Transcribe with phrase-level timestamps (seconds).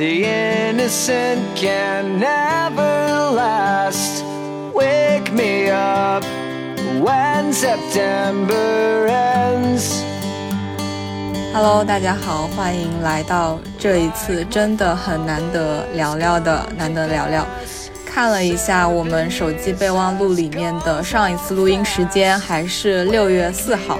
[0.00, 4.24] The innocent can never last.
[4.72, 6.24] Wake me up
[7.02, 10.02] when September ends.
[11.52, 17.46] Hello，大家好，欢迎来到这一次真的很难得聊聊的难得聊聊。
[18.06, 23.98] 看了一下我们手机备忘录里面的上一次录音时间还是六月四号。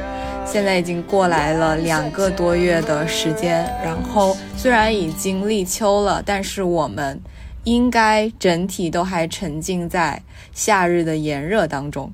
[0.53, 7.21] 现在已经过来了两个多月的时间，然后虽然已经立秋了，但是我们
[7.63, 10.21] 应该整体都还沉浸在
[10.53, 12.13] 夏日的炎热当中。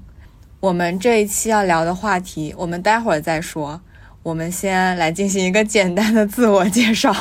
[0.61, 3.81] 我们这一期要聊的话题，我们待会儿再说。
[4.23, 7.15] 我们先来进行一个简单的自我介绍。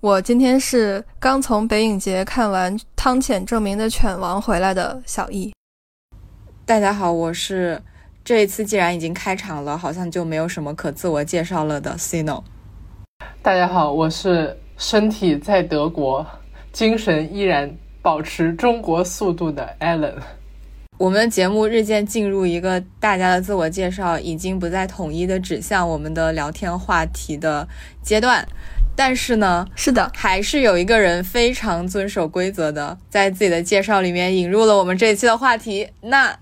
[0.00, 5.52] 我今天是刚从北影节看完汤浅证明的《犬王》回来的小易。
[6.64, 7.82] 大家好，我是。
[8.24, 11.96] 这一次既然已经开场了，好像就没有什么可自我介绍了的。
[11.98, 12.44] Cino，
[13.42, 16.24] 大家好，我是身体在德国，
[16.72, 17.68] 精神依然
[18.00, 20.14] 保持中国速度的 Allen。
[20.98, 27.66] 我们的节目日渐进入一个大家的自我介绍已经不再统一的指向我们的聊天话题的
[28.04, 28.46] 阶段，
[28.94, 35.88] 但是呢，是的，还是有一个人非常遵守规则的，在自己的介绍里面引入了我们这一期的话题。
[36.02, 36.38] 那。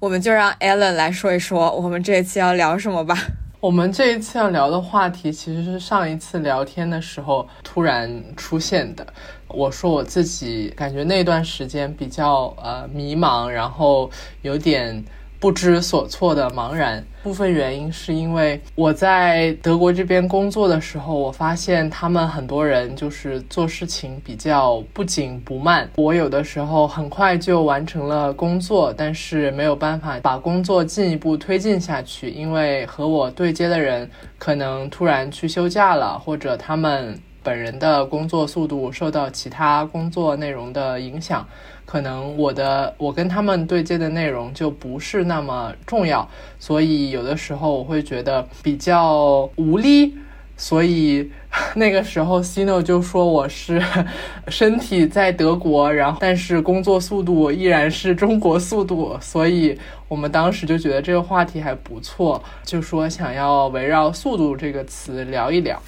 [0.00, 3.14] 我们就让 Allen 来说一说我们这一次要聊什么吧。
[3.60, 9.06] 我们这一次要聊的话题其实是上一次聊天的时候突然出现的。
[9.48, 15.04] 我说我自己感觉那段时间比较呃迷茫，然后有点。
[15.40, 25.88] 不知所措的茫然，部分原因是因为我在德国这边工作的时候，我发现他们很多人就是做事情比较不紧不慢。
[25.96, 41.46] 我有的时候很快就完成了工作，但是没有办法把工作进一步推进下去，因为和我对接的人可能突然去休假了，或者他们本人的工作速度受到其他工作内容的影响。
[41.84, 50.14] 可能我的我跟他们对接的内容就不是那么重要，所以有的时候我会觉得比较无力。
[50.56, 51.28] 所以
[51.74, 53.82] 那个时候，Cino 就说我是
[54.48, 59.16] 身体在德国，然后但是工作速度依然是中国速度。
[59.22, 65.80] 所以我们当时就觉得这个话题还不错，就说想要围绕“速度”这个词聊一聊，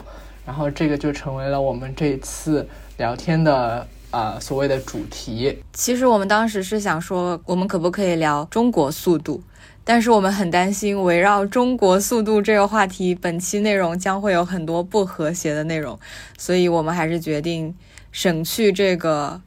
[0.45, 3.87] 然后这个就成为了我们这次聊天的。
[4.13, 9.43] 啊，所谓的主题，其实我们当时是想说，我们可不可以聊中国速度？
[9.85, 15.99] 但是我们很担心，围绕中国速度这个话题，本期内容将会有很多不和谐的内容，
[16.37, 17.75] 所以我们还是决定
[18.11, 19.41] 省去这个，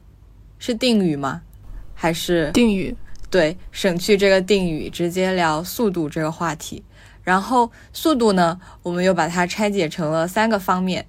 [0.58, 1.42] 是定语吗？
[1.94, 2.96] 还是定语？
[3.30, 6.82] 对，省去这个定语，直接聊速度这个话题。
[7.26, 11.06] 然后速度呢，我们又把它拆解成了三个方面。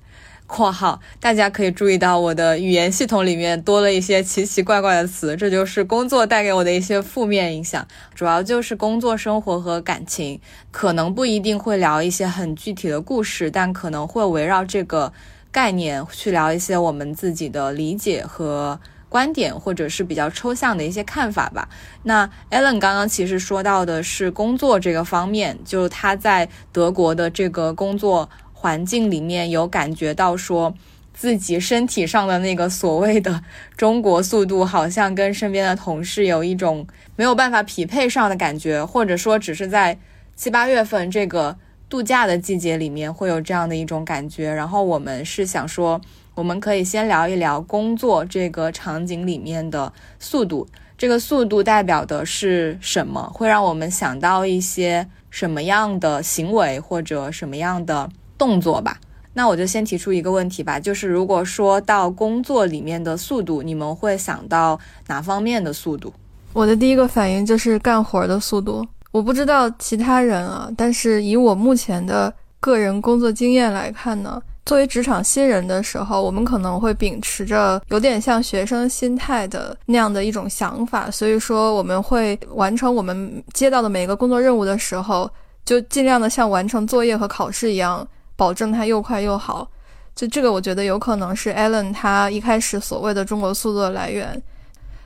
[0.48, 7.86] 括号，大家可以注意到我的语言系统里面多了一些奇奇怪怪的词，这就是工作带给我的一些负面影响。
[8.16, 10.40] 主要就是工作生活和感情，
[10.72, 15.12] 可能不一定会聊一些很具体的故事，但可能会围绕这个
[15.52, 21.70] 概念去聊一些我们自己的理解和观点，或者是比较抽象的一些看法吧。
[22.04, 28.30] 那 Allen 刚刚其实说到的是工作这个方面，就他在德国的这个工作。
[28.60, 30.74] 环境里面有感觉到说
[31.14, 33.44] 自己身体上的那个所谓的
[33.78, 40.00] 中国速度，好像跟身边的同事有一种没有办法匹配上的感觉，或者说只是在
[40.36, 41.56] 七八月份这个
[41.88, 44.52] 度假的季节里面会有这样的一种感觉。
[44.52, 46.02] 然后我们是想说，
[46.38, 53.28] 我们可以先聊一聊工作这个场景里面的速度，这个速度代表的是什么？
[53.34, 58.08] 会让我们想到一些什么样的行为或者什么样的？
[58.38, 59.00] 动作吧，
[59.34, 66.14] 那我就先提出一个问题吧，就是如果说到工作里面的速度，你们会想到哪方面的速度？
[66.54, 68.86] 我的第一个反应就是干活的速度。
[69.12, 85.32] 我不知道其他人啊，但是以我目前的个人工作经验来看呢，作为职场新人的时候，我们可能会秉持着有点像学生心态的那样的一种想法，所以说我们会完成我们接到的每个工作任务的时候，
[85.64, 88.06] 就尽量的像完成作业和考试一样。
[88.36, 89.66] 保证它又快又好，
[90.14, 94.40] 就这个我觉得有可能是 Allen 他一开始所谓的中国速度的来源。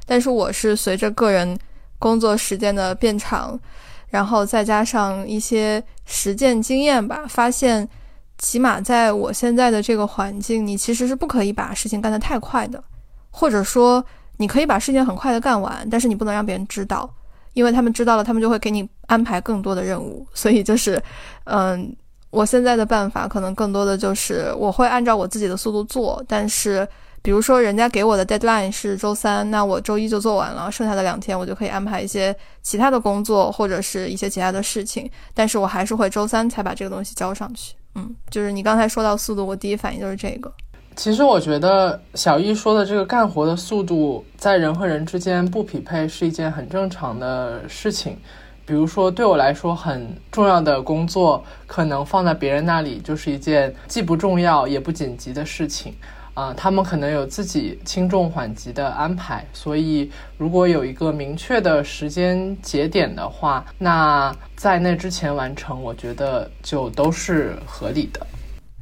[0.08, 1.56] 但是我是随着个人
[2.00, 3.58] 工作时间的变长，
[4.10, 7.88] 然后再加上一些实践经验吧，发现
[8.42, 12.84] 起码在我现在的这个环境，你其实是不可以把事情干得太快的，
[13.30, 14.04] 或者说
[14.38, 17.10] 你可以把事情很快的干完，但是你不能让别人知道，
[17.54, 20.28] 因为他们知道了，他们就会给你安排更多的任务。
[20.34, 21.02] 所以就是，
[21.46, 21.96] 嗯。
[22.32, 26.88] 我现在的办法可能更多的就是我会按照我自己的速度做，但是
[27.22, 37.76] 比如说人家给我的 deadline 是周三，那我周一就做完了，剩下的两天我就可以安排一些其他的工作或者是一些其他的事情，但是我还是会周三才把这个东西交上去。
[37.96, 40.52] 嗯，就是你刚才说到速度，我第一反应就是这个。
[40.96, 48.18] 其实我觉得小易说的这个干活的速度，在人和人之间不匹配是一件很正常的事情。
[48.66, 55.94] 比如说，对我来说很重要的工作，可能放在别人那里就是一件既不重要也不紧急的事情。
[56.34, 68.26] 啊，他们可能有自己轻重缓急的安排，所以如果有一个明确的时间节点的话，那在那之前完成，我觉得就都是合理的。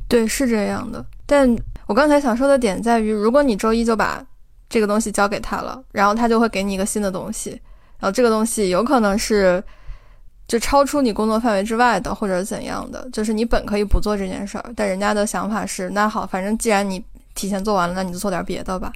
[0.08, 1.04] 对，是这样的。
[1.26, 1.56] 但
[1.88, 4.24] 我刚才想说的点在于，如果你周一就把
[4.70, 7.50] 这个东西交给他了，然后他就会给你一个新的东西，
[8.00, 9.64] 然后这个东西有可能是
[10.48, 17.04] 就超出你工作范围之外的，或者怎样的，就是你本可以不做这件事儿，但人家的想法是，那好，反正既然你
[17.40, 18.92] 提前做完了，那你就做点别的吧。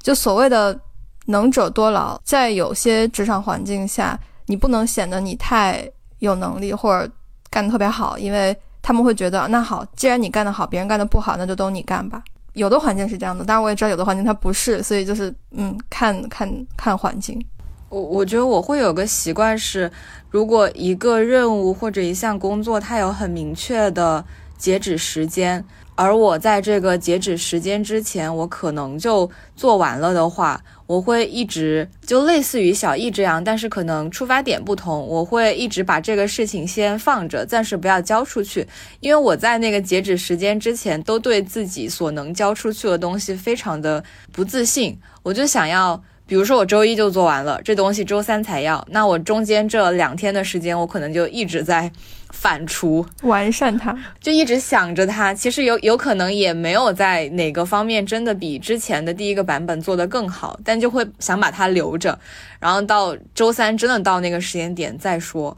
[0.00, 0.78] 就所谓的
[1.26, 4.16] 能者多劳，在有些职场环境下，
[4.46, 5.84] 你不能显得你太
[6.20, 7.12] 有能力或者
[7.50, 12.22] 干得特别好，因为他们会觉得，那好，既然你干得好，别人干得不好，那就都你干吧。
[12.52, 17.44] 有的环境是这样的，当然我也知道有的环境它不是，所以就是嗯，看看看环境。
[17.88, 19.90] 我我觉得我会有个习惯是，
[20.30, 24.24] 如果一个任务或者一项工作它有很明确的
[24.56, 25.64] 截止时间，
[25.98, 30.60] 而我在这个截止时间之前我可能就做完了的话。
[30.86, 35.06] 我会一直就类似于小易这样，但是可能出发点不同。
[35.06, 38.66] 我会一直把这个事情先放着，暂时不要交出去，
[39.00, 44.02] 因为我在那个截止时间之前都对自己所能交出去的东西非常的
[44.32, 44.98] 不自信。
[45.22, 51.92] 我就想要，比如说我周一就做完了，这东西周三才要，那我中间这两天的时间，我可能就一直在。
[52.30, 55.32] 反刍完善它，就一直想着它。
[55.32, 62.18] 其实有有可能也没有在哪个方面真的比之前的第一个版本做得更好，但就会想把它留着，
[62.60, 65.56] 然后到周三真的到那个时间点再说。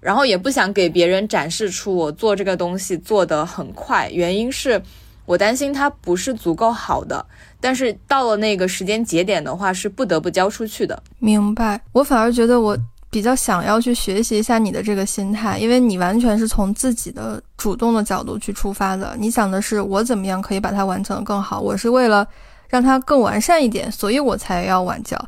[0.00, 4.80] 然后也不想给别人展示出我做这个东西做得很快，原因是
[5.26, 7.26] 我担心它不是足够好的。
[7.60, 11.02] 但是到了那个时间节点的话，是不得不交出去的。
[11.18, 11.80] 明白。
[11.92, 12.78] 我反而觉得我。
[13.10, 19.16] 比较想要去学习一下你的这个心态，因为你完全是从自己的主动的角度去出发的。
[19.18, 22.26] 你想的是我怎么样可以把它完成的更好，我是为了
[22.68, 25.18] 让它更完善一点，所以我才要晚交。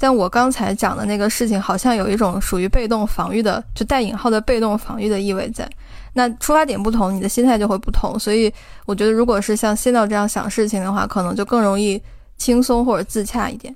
[0.00, 5.68] 但我刚才讲的那个事情，好像有一种属于被动防御的，就带引号的被动防御的意味在。
[6.12, 8.18] 那出发点不同，你的心态就会不同。
[8.18, 8.52] 所以
[8.86, 12.00] 我觉得，如果是像仙道这样想事情的话，可能就更容易
[12.36, 13.74] 轻松或者自洽一点。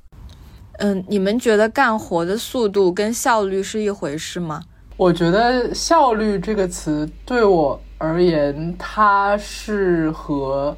[0.83, 4.61] 嗯，你们觉得干活的速度跟效率是一回事吗？
[4.97, 10.77] 我觉得效率这个词对我而言，它是和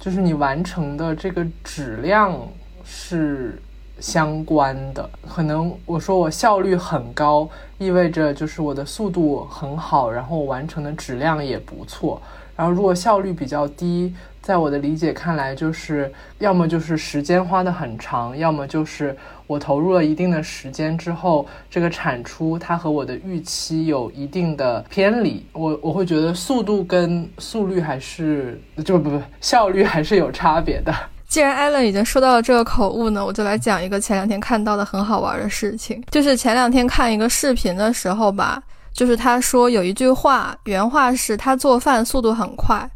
[0.00, 2.34] 就是你完成的这个质量
[2.82, 3.60] 是
[4.00, 5.06] 相关的。
[5.28, 7.46] 可能我说我效率很高，
[7.76, 12.20] 意味着就是我的速度很好，然后完成的质量也不错。
[12.56, 19.16] 然后如果效率比较低，在我的理解看来，就是要么就是时间花的很长，要么就是
[19.46, 25.46] 我投入了一定的时间之后，这个产出它和我的预期有一定的偏离。
[25.52, 30.92] 我我会觉得速度跟速率还是就不不效率还是有差别的。
[31.28, 38.60] 既然艾伦已经说到了这个口误呢，我就来讲一个前两天看到的很好玩的事情，就是前两天看一个视频的时候吧，
[38.92, 42.90] 就是他说有一句话，原话是他做饭速度很快。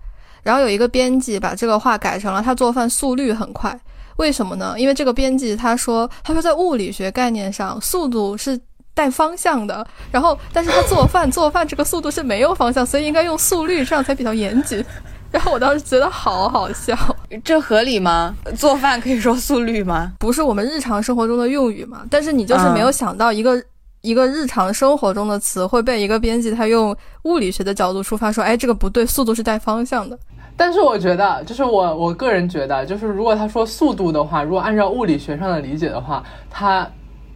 [0.47, 3.77] 然后有一个编辑把这个话改成了他做饭速率很快，
[4.19, 4.77] 为什么呢？
[4.79, 8.57] 因为这个编辑他说，他说在物理学概念上，速度是
[8.95, 9.85] 带方向的。
[10.13, 14.85] 然后，但是他做饭 做饭这个速度是没有方向，所以应该用速率，这样才比较严谨。
[15.33, 16.97] 然后我当时觉得好好笑，
[17.43, 18.33] 这合理吗？
[18.57, 20.13] 做饭可以说速率吗？
[20.21, 22.05] 不是我们日常生活中的用语嘛？
[22.09, 23.61] 但是你就是没有想到一个
[24.01, 30.17] 一个日常生活中的词会被一个编辑他用物理学的角度出发说，哎，这个不对，速度是带方向的。
[30.57, 36.89] 但是我觉得，就是我我个人觉得，就是如果他说速度的话，如果按照物理学上的理解的话，它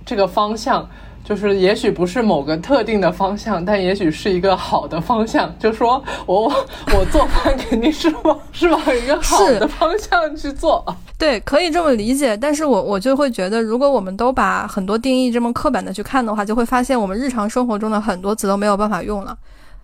[0.06, 0.88] 这个方向
[1.22, 5.54] 就是也许不是某个特定的方向，但也许是一个好的方向。
[5.58, 6.44] 就说我
[6.96, 10.82] 我做饭肯定是往是往一个好的方向去做。
[11.18, 12.34] 对，可以这么理解。
[12.34, 19.36] 但是我我就会觉得，如果我们都把很多定义这么刻板的去看的话，就会发现我们日常生活中的很多词都没有办法用了。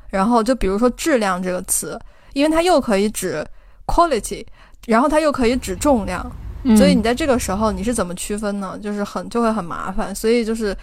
[0.08, 2.00] 然后就比如说质量这个词。
[2.36, 3.42] 因为它又可以指
[3.86, 4.44] quality，
[4.86, 6.30] 然后它又可以指重量，
[6.76, 8.78] 所以你在这个时候你是怎么区分呢？
[8.82, 10.14] 就是很就会很麻烦。
[10.14, 10.76] 所以就是，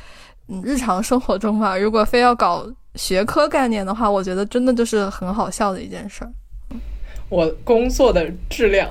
[0.47, 6.31] 嗯，日常生活中吧，如果非要搞学科概念的话，我觉得真的就是很好笑的一件事儿。
[7.29, 8.89] 我工作的质量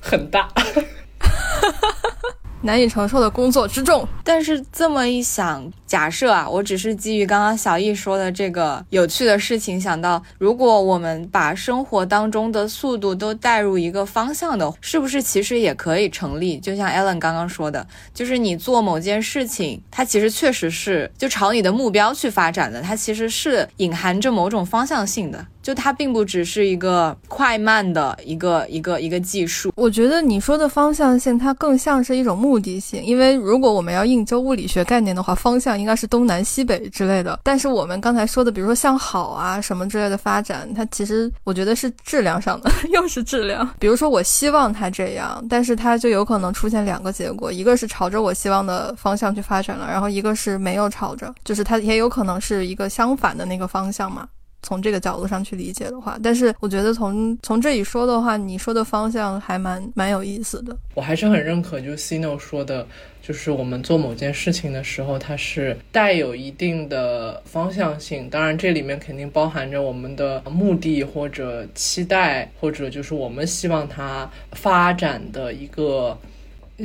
[0.00, 0.48] 很大。
[2.62, 16.58] 难以承受的工作之重，但是这么一想，假设啊，我只是基于刚刚小易说的这个有趣的事情，想到如果我们把生活当中的速度都带入一个方向的，是不是其实也可以成立？
[16.58, 25.46] 就像 Alan 刚刚说的，就是你做某件事情，它其实确实是就朝你的目标去发展的，它其实是隐含着某种方向性的。
[25.62, 33.02] 就它并不只是一个快慢的一个一个一个技术，我觉得你说的方向性，它更像是一种目的性。
[33.04, 37.38] 因为如果我们要应究物理学概念的话，方向应该是东南西北之类的。
[37.44, 43.68] 但是我们刚才说的，比如说向好啊什么之类的发展，它其实我觉得是质量上的， 又是质量。
[43.78, 54.26] 比如说我希望它这样，但是它就有可能出现两个结果，一个是朝着我希望的方向去发展了，然后一个是没有朝着，就是它也有可能是一个相反的那个方向嘛。
[54.62, 60.76] 从这个角度上去理解的话，但是我觉得从从这里说的话，你说的方向还蛮蛮有意思的。
[60.94, 62.86] 我还是很认可，就 Cino 说的，
[63.22, 68.28] 就是我们做某件事情的时候，它是带有一定的方向性。
[68.28, 76.18] 当然，这里面肯定包含着我们的目的或者期待，或者就是我们希望它发展的一个，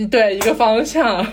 [0.10, 1.26] 对一个方向。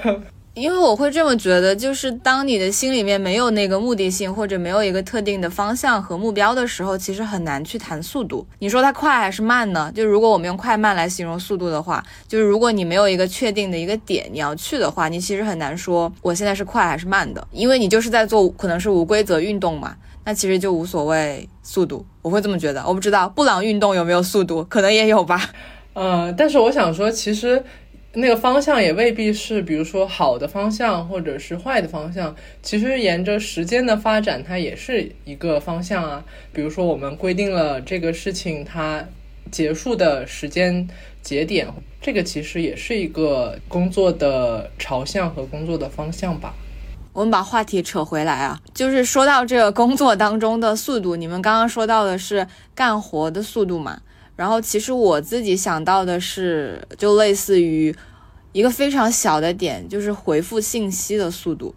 [0.55, 8.47] 因为我会这么觉得，就是当你的心里面没有那个目的性，或者没有一个特定的方向和目标的时候，其实很难去谈速度。
[8.59, 9.91] 你说它快还是慢呢？
[9.95, 22.05] 就如果我们用快慢来形容速度的话，就是如果你没有一个确定的一个点你要去的话，你其实很难说我现在是快还是慢的，因为你就是在做可能是无规则运动嘛，那其实就无所谓速度。
[22.21, 25.51] 我会这么觉得，我不知道布朗运动有没有速度，可能也有吧。
[25.95, 27.65] 嗯，但是我想说，其实。
[28.15, 32.35] 那个方向也未必是，比如说好的方向或者是坏的方向。
[32.63, 36.23] 其实沿着时间的发展，它也是一个方向啊。
[36.53, 39.03] 比如说我们规定了这个事情它
[39.51, 40.87] 结束的时间
[41.23, 41.67] 节点，
[42.03, 46.55] 这个其实也是一个工作的朝向和工作的方向吧。
[47.15, 54.01] 我们把话题扯回来啊，就是说到这个工作当中的速度，你们刚刚说到的是干活的速度嘛？
[54.35, 57.95] 然后，其实我自己想到的是，就类似于
[58.53, 61.75] 一个非常小的点，就是回复信息的速度。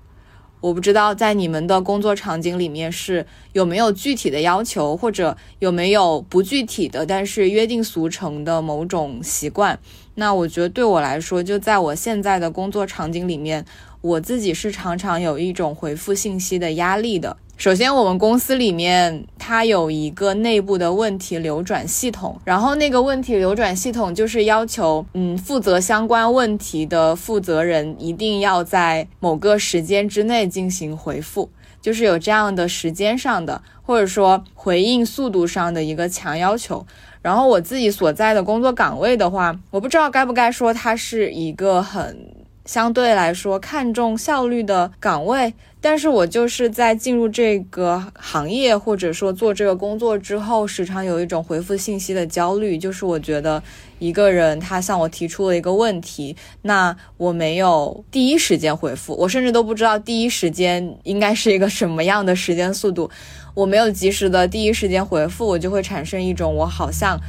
[0.62, 9.78] 我不知道在你们的工作场景里面是有没有具体的要求，或者有没有不具体的，但是约定俗成的某种习惯。
[10.16, 13.64] 那我觉得对我来说，就在我现在的工作场景里面，
[14.06, 17.36] 我自己是常常有一种回复信息的压力的。
[17.58, 31.50] 首先，我们公司里面它有一个内部的问题流转系统，然后那个问题流转系统就是要求，嗯，负责相关问题的负责人一定要在某个时间之内进行回复，
[31.82, 36.86] 就是有这样的时间上的或者说回应速度上的一个强要求。
[37.24, 42.35] 然后我自己所在的工作岗位的话，我不知道该不该说它是一个很
[42.66, 45.54] 相对来说看重效率的岗位。
[45.80, 52.76] 但是我就是在进入这个行业或者说做这个工作之后，时常有一种回复信息的焦虑。
[52.76, 53.62] 就是我觉得
[54.00, 63.08] 一个人他向我提出了一个问题，那我没有第一时间回复，我甚至都不知道第一时间应该是一个什么样的时间速度，
[63.54, 67.20] 我没有及时的第一时间回复，我就会产生一种我好像。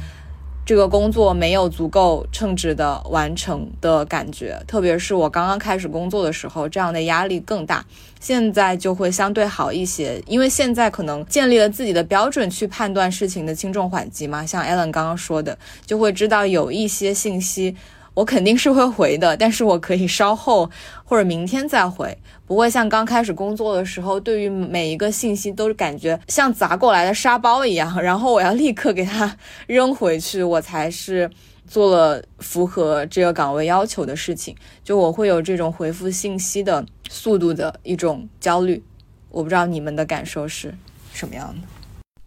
[0.67, 7.85] 这个工作没有足够称职的完成的感觉，特别是我刚刚开始工作的时候，这样的压力更大。
[8.19, 14.45] 现在就会相对好一些，因为现在可能建立了自己的标准去判断事情的轻重缓急嘛。
[14.45, 17.73] 像 Alan 刚刚说的，就会知道有一些信息。
[18.17, 20.67] 我肯定是会回的，但是我可以稍后
[21.03, 31.29] 或者明天再回，不会像刚开始工作的时候，对于每一个信息都是感觉像砸过来的沙包一样，然后我要立刻给它 扔回去，我才是
[31.67, 34.55] 做了符合这个岗位要求的事情。
[34.83, 38.83] 就我会有这种回复信息的速度的一种焦虑，
[39.29, 40.73] 我不知道你们的感受是
[41.13, 41.67] 什么样的。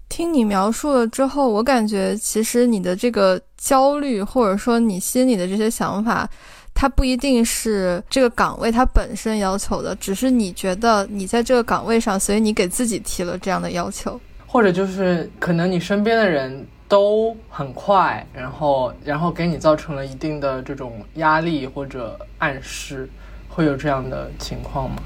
[0.08, 6.26] 听你描述了之后，我感觉其实你的这个焦虑，或者说你心里的这些想法，
[6.72, 23.06] 它不一定是这个岗位它本身要求的，只是你觉得你在这个岗位上，所以你给自己提了这样的要求，或者就是可能你身边的人都很快，然后然后给你造成了一定的这种压力或者暗示，
[23.46, 24.96] 会有这样的情况吗？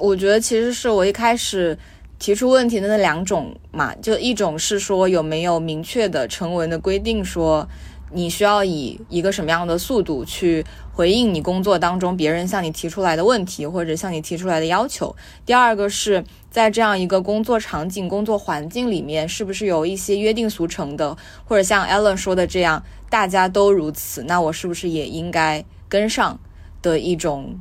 [0.00, 1.78] 我觉得其实是我一开始。
[2.18, 7.68] 提出问题的那两种嘛，就一种是说有没有明确的成文的规定，说
[8.12, 15.14] 你需要以一个什么样的速度去回应你工作当中别人向你提出来的问题或者向你提出来的要求。
[15.44, 26.38] 第二个是在这样一个工作场景、工作环境里面，是不是有一些约定俗成的，或者像 Ellen 说的这样，大家都如此，那我是不是也应该跟上
[26.80, 27.58] 的一种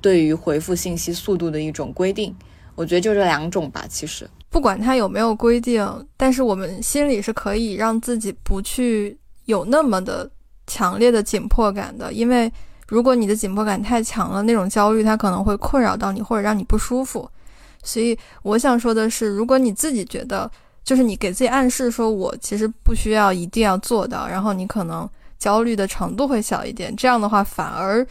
[0.00, 2.34] 对于回复信息速度的一种规定？
[2.74, 4.28] 我觉得就这两种吧，其实。
[4.48, 5.86] 不管它有没有规定，
[6.16, 10.30] 但是我们心里是可以让自己不去有那么的
[10.66, 12.52] 强烈的紧迫感的，因为
[12.86, 17.26] 如果你的紧迫感太强了，那种焦虑它可能会困扰到你，或者让你不舒服。
[17.82, 20.50] 所以我想说的是，如果你自己觉得，
[20.84, 28.06] 就是你给自己暗示说，我其实不需要一定要做到，然后你可能焦虑的程度会小一点，这样的话反而。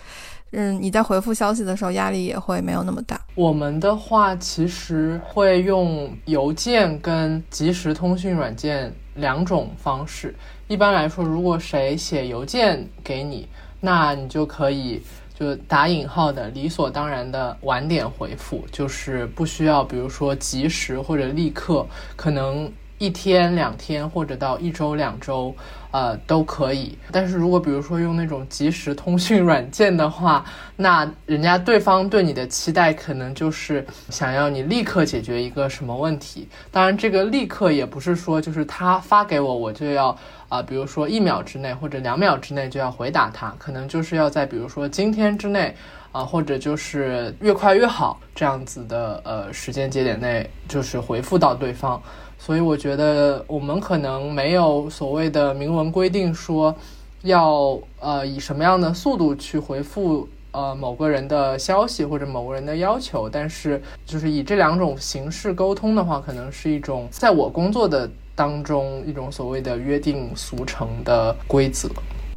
[0.54, 3.20] 嗯，你在回复消息的时候压力也会没有那么大。
[3.36, 10.36] 我们的话其实会用邮件跟即时通讯软件两种方式。
[10.68, 13.48] 一般来说，如果谁写邮件给你，
[13.80, 15.02] 那你就可以
[15.34, 25.56] 就打引号的理所当然的晚点回复，就是不需要，比如说及时或者立刻，可能一天两天或者到一周两周。
[25.92, 26.98] 呃，都可以。
[27.12, 30.44] 但是如果比如说用那种即时通讯软件的话，
[30.78, 36.48] 那人家对方对你的期待可能就是想要你立刻解决一个什么问题。
[36.72, 40.18] 当然，这个立刻也不是说就是他发给我，我就要
[40.50, 45.76] 啊，比如说一秒之内或者两秒之内就要回答他，可能就是要在比如说今天之内
[46.12, 52.02] 啊，或者就是越快越好这样子的呃时间节点内，就是回复到对方。
[52.44, 56.76] 所以我觉得我们可能没有所谓的明文规定说，
[57.22, 71.88] 要呃以什么样的速度去回复呃某个人的消息或者某个人的要求，但是就是以这两种形式沟通的话，可能是一种在我工作的当中一种所谓的约定俗成的规则。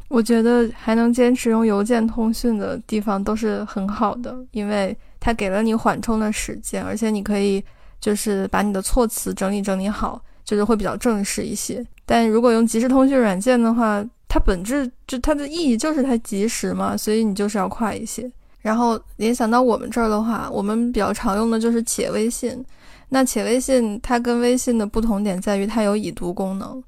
[0.09, 7.65] 我觉得还能坚持用邮件通讯的地方都是很好的，因为它给了你缓冲的时间，而且你可以。
[8.05, 11.83] 就是把你的措辞整理整理好，就是会比较正式一些。
[12.05, 18.31] 但如果用即时通讯软件的话，它本质就它的意义就是它及时嘛，所以你就是要快一些。
[18.61, 22.63] 然后联想到我们这儿的话，我们比较常用的就是企业微信。
[23.09, 26.85] 那企业微信它跟微信的不同点在于它有已读功能，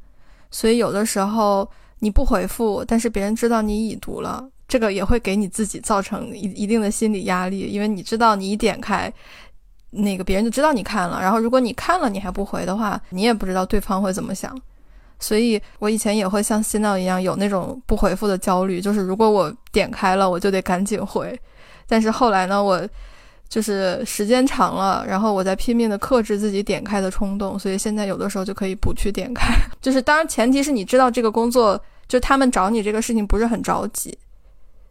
[0.50, 1.66] 所以有的时候
[2.00, 9.10] 你不回复，但是别人知道你已读了，这个也会给你自己造成一一定的心理压力，因为你知道你一点开。
[9.90, 14.54] 那个别人就知道你看了，然后如果你看了你还不回的话，你也不知道对方会怎么想。
[15.18, 21.38] 所以我以前也会像新闹一样有那种不回复的焦虑，就是如果我点开了，我就得赶紧回。
[21.88, 22.86] 但是后来呢，我
[23.48, 29.54] 就是时间长了，然后我在拼命的克制自己点开的冲动，所以现在有的时候就可以不去点开。
[29.80, 34.18] 就是当然前提是你知道这个工作，就他们找你这个事情不是很着急，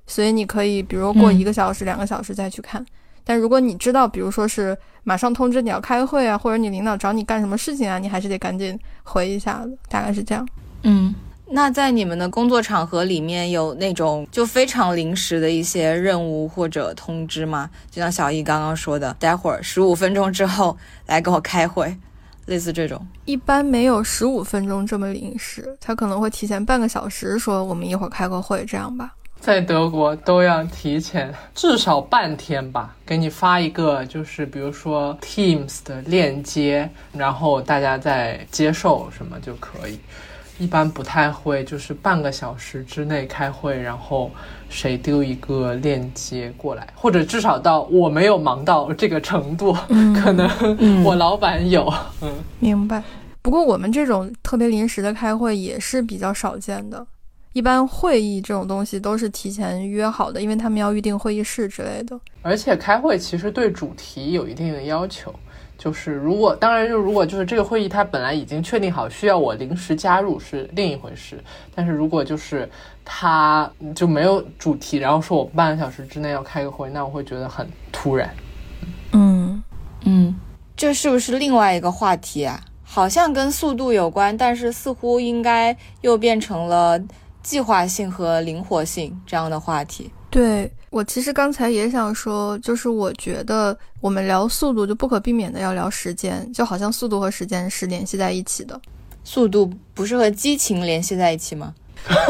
[0.07, 2.83] 所以你可以比如过一个小时、两个小时再去看。
[3.25, 10.47] 但如果你知道，比如说是马上通知你要开会啊，或者你领导找你干什么事情啊，你还是得赶紧回一下子，大概是这样。
[10.83, 11.13] 嗯，
[11.47, 17.69] 那在你们的工作场合里面有那种就非常临时的一些任务或者通知吗？
[17.89, 21.97] 就像小易刚刚说的，待会儿十五分钟之后来跟我开会，
[22.45, 23.03] 类似这种。
[23.25, 29.15] 一般没有十五分钟这么临时，他可能会提前半个小时说我们一会儿开个会，这样吧。
[29.45, 39.99] 在德国都要提前至少半天吧，给你发一个就是比如说 Teams 的链接，然后大家再接受什么就可以。
[40.57, 44.31] 一般不太会就是半个小时之内开会，然后
[44.67, 49.73] 谁丢一个链接过来，或者至少到我没有忙到这个程度，
[50.23, 51.93] 可能我老板有。
[52.21, 53.03] 嗯，明白。
[53.43, 57.05] 不过我们这种特别临时的开会也是比较少见的。
[57.55, 62.19] 一般会议这种东西都是提前约好的，因为他们要预定会议室之类的。
[62.41, 65.33] 而且开会其实对主题有一定的要求，
[65.77, 71.41] 就是如果当然就如果就是这个会议它本来已经确定好需要我临时加入是另一回事，
[71.73, 72.69] 但是如果就是
[73.05, 78.29] 他就没有主题，然后说我半个小时之内要开个会，那我会觉得很突然。
[79.13, 79.63] 嗯
[80.03, 80.35] 嗯，
[80.75, 82.59] 这是不是另外一个话题啊？
[82.83, 87.01] 好像跟速度有关，但是似乎应该又变成了。
[87.45, 98.81] 计划性和灵活性这样的话题，对我其实刚才也想说，就是我觉得我们聊速度就不可避免的要聊时间，就好像速度和时间是联系在一起的。
[99.23, 101.75] 速度不是和激情联系在一起吗？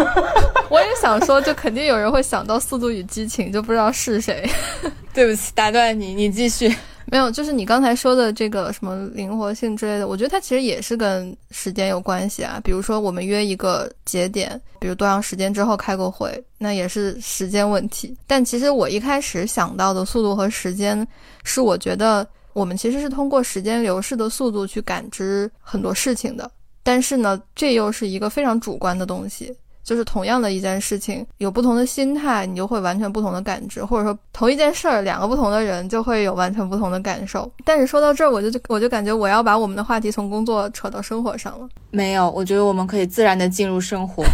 [0.70, 4.46] 我也想说，就肯定有人会想到《速度与激情》，就不知道是谁。
[5.14, 6.76] 对不起，打断你，你继续。
[7.08, 12.60] 没有，就是你刚才说的这个什么灵活性之类的，我觉得它其实也是跟时间有关系啊。
[12.64, 18.16] 比如说我们约一个节点，比如多长时间之后开个会，那也是时间问题。
[18.26, 21.08] 但其实我一开始想到的速度和时间，
[21.44, 26.50] 是我觉得我们其实是通过时间流逝的速度去感知很多事情的。
[26.82, 29.56] 但是呢，这又是一个非常主观的东西。
[29.86, 37.50] 就是同样的一件事情，有不同的心态，你就会完全不同的感知，或者说同一件事儿，两个不同的人就会有完全不同的感受。
[37.64, 41.70] 但是说到这儿，我就就我就感觉我要把我们的话题从工作扯到生活上了。
[41.92, 44.26] 没有，我觉得我们可以自然的进入生活。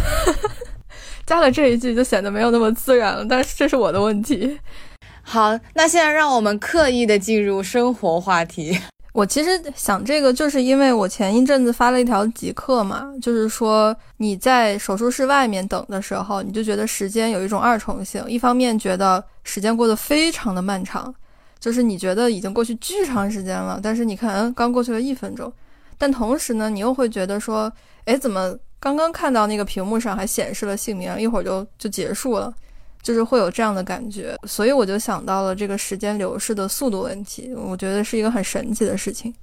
[1.26, 4.58] 加了这一句就显得没有那么自然了，但是这是我的问题。
[5.22, 8.80] 好，那现在让我们刻意的进入生活话题。
[9.12, 21.14] 我其实想这个，就是因为我前一阵子发了一条极客嘛，就是说你在手术室外面等的时候，你就觉得时间有一种二重性，一方面觉得时间过得非常的漫长，
[21.60, 25.52] 就是你觉得已经过去巨长时间了，但是你看刚过去了一分钟，
[25.98, 27.70] 但同时呢，你又会觉得说，
[28.06, 32.52] 哎，怎么刚刚看到那个屏幕上还显示了姓名，一会儿就就结束了。
[33.02, 39.34] 就是会有这样的感觉，所以我就想到了这个时间流逝的速度问题，我觉得是一个很神奇的事情。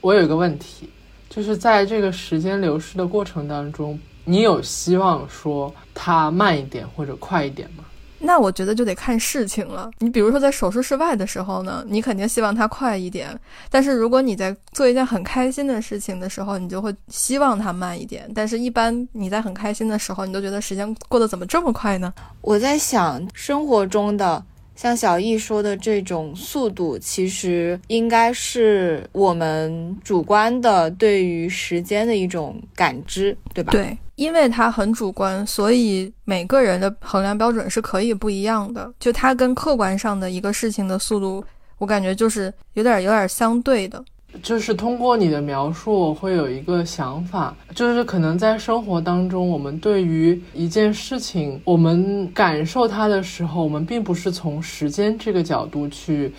[0.00, 0.90] 我有一个问题，
[1.30, 7.84] 就是在这个时间流逝的过程当中，你有希望说它慢一点或者快一点吗？
[8.18, 9.90] 那我觉得就得看事情了。
[9.98, 13.28] 你比如说在手术室外的时候呢，你肯定希望它快一点。
[13.70, 18.30] 但是如果你在做一件很开心的事情的时候，你就会希望它慢一点。
[18.34, 22.12] 但是一般你在很开心的时候，你都觉得时间过得怎么这么快呢？
[22.40, 24.42] 我在想，生活中的
[24.74, 33.72] 像小易说的这种速度，其实应该是我们主观的对于时间的一种感知，对吧？
[33.72, 33.96] 对。
[34.16, 38.92] 因为它很主观，所以每个人的衡量标准是可以不一样的。
[38.98, 41.44] 就它跟客观上的一个事情的速度，
[41.78, 44.04] 我感觉就是有点有点相对的。
[44.42, 56.32] 就是通过你的描述，我会有一个想法，就是可能在生活当中，我们对于一件事情，我们感受它的时候，我们并不是从时间这个角度去。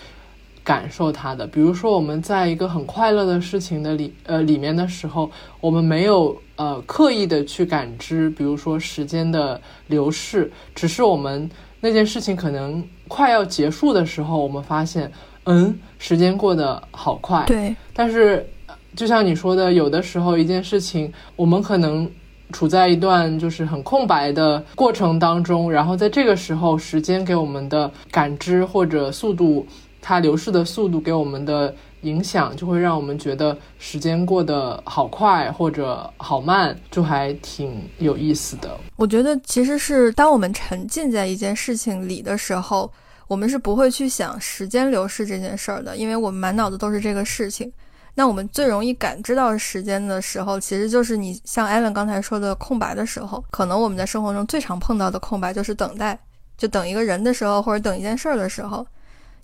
[0.68, 11.50] 感受它的，比如说我们在一个很快乐的事情的里呃里面的时候，我们没有呃刻意的去感知，比如说时间的流逝，只是我们
[11.80, 15.10] 那件事情可能快要结束的时候，我们发现，
[15.46, 17.46] 嗯，时间过得好快。
[17.48, 17.74] 对。
[17.94, 18.46] 但是，
[18.94, 22.12] 就像你说的，有的时候一件事情，我们可能
[22.52, 29.66] 处在一段就是很空白的过程当中，然后在这个时候，时间给我们的感知或者速度。
[30.08, 38.80] 它流逝的速度给我们的影响，就会让我们觉得时间过得好快或者好慢，就还挺有意思的。
[38.96, 42.90] 我觉得其实是当我们沉浸在一件事情里的时候，
[43.28, 47.70] 我们是不会去想时间流逝这件事儿的，因为我们满脑子都是这个事情。
[48.16, 53.44] 那我们最容易感知到时间的时候，其实就是你像艾伦刚才说的空白的时候。
[53.52, 56.18] 可能我们在生活中最常碰到的空白就是等待，
[56.58, 58.88] 就等一个人的时候，或者等一件事儿的时候。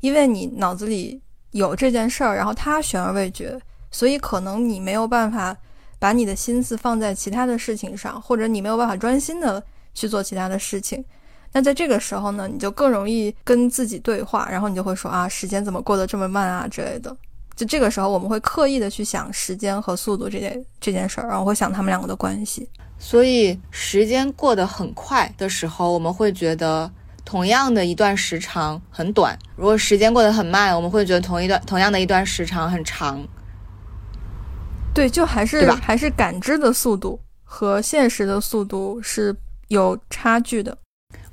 [0.04, 3.58] 因为你脑子里有这件事儿，然后它悬而未决，
[3.90, 5.56] 所以可能你没有办法
[5.98, 9.64] 把你的心思放在其他的事情上，或者你没有办法专心的
[9.94, 11.02] 去做其他的事情。
[11.54, 17.16] 那在这个时候呢，你就更容易跟自己对话，然后你就会说啊，时间怎么过得这么慢啊之类的。
[17.56, 22.68] 就这个时候，我们会刻意的去想时间和速度这件这件事儿，然后会想他们两个的关系。
[23.00, 26.92] 所以时间过得很快的时候，我们会觉得。
[27.26, 33.26] 同样的一段时长很短，如果时间过得很慢，我们会觉得同一段同样的一段时长很长。
[34.94, 39.36] 对，就还是还是感知的速度和现实的速度是
[39.70, 40.78] 有差距的。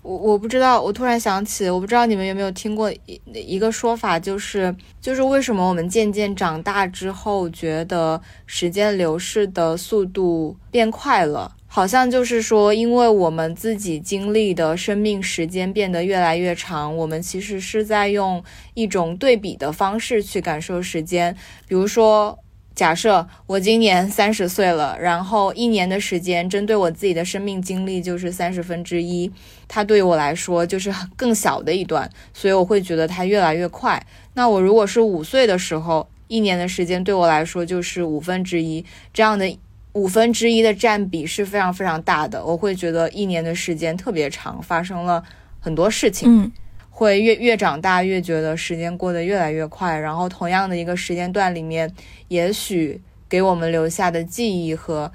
[0.03, 11.55] 我我不知道，我突然想起，我不知道你们有没有听过一一个说法，就是就是为什么我们渐渐长大之后，觉得时间流逝的速度变快了。
[11.73, 18.43] 好像就是说，因为我们自己经历的生命时间变得越来越长，我们其实是在用
[18.75, 21.33] 一种对比的方式去感受时间。
[21.69, 22.37] 比如说，
[22.75, 29.31] 假设我今年三十岁了，然后一年的时间针对我自己的生命经历就是三十分之一，
[29.69, 34.05] 它对于我来说就是更小的一段，所以我会觉得它越来越快。
[34.35, 39.57] 那我如果是五岁的时候，一年的时间对我来说就是五分之一这样的。
[39.93, 45.23] 五分之一的占比是非常非常大的，我会觉得一年的时间特别长，发生了
[45.59, 46.53] 很多事情，嗯，
[46.89, 51.93] 会越越长大越觉得时间过得越来越快，然后同样的一个时间段里面，
[52.29, 55.11] 也许给我们留下的记忆和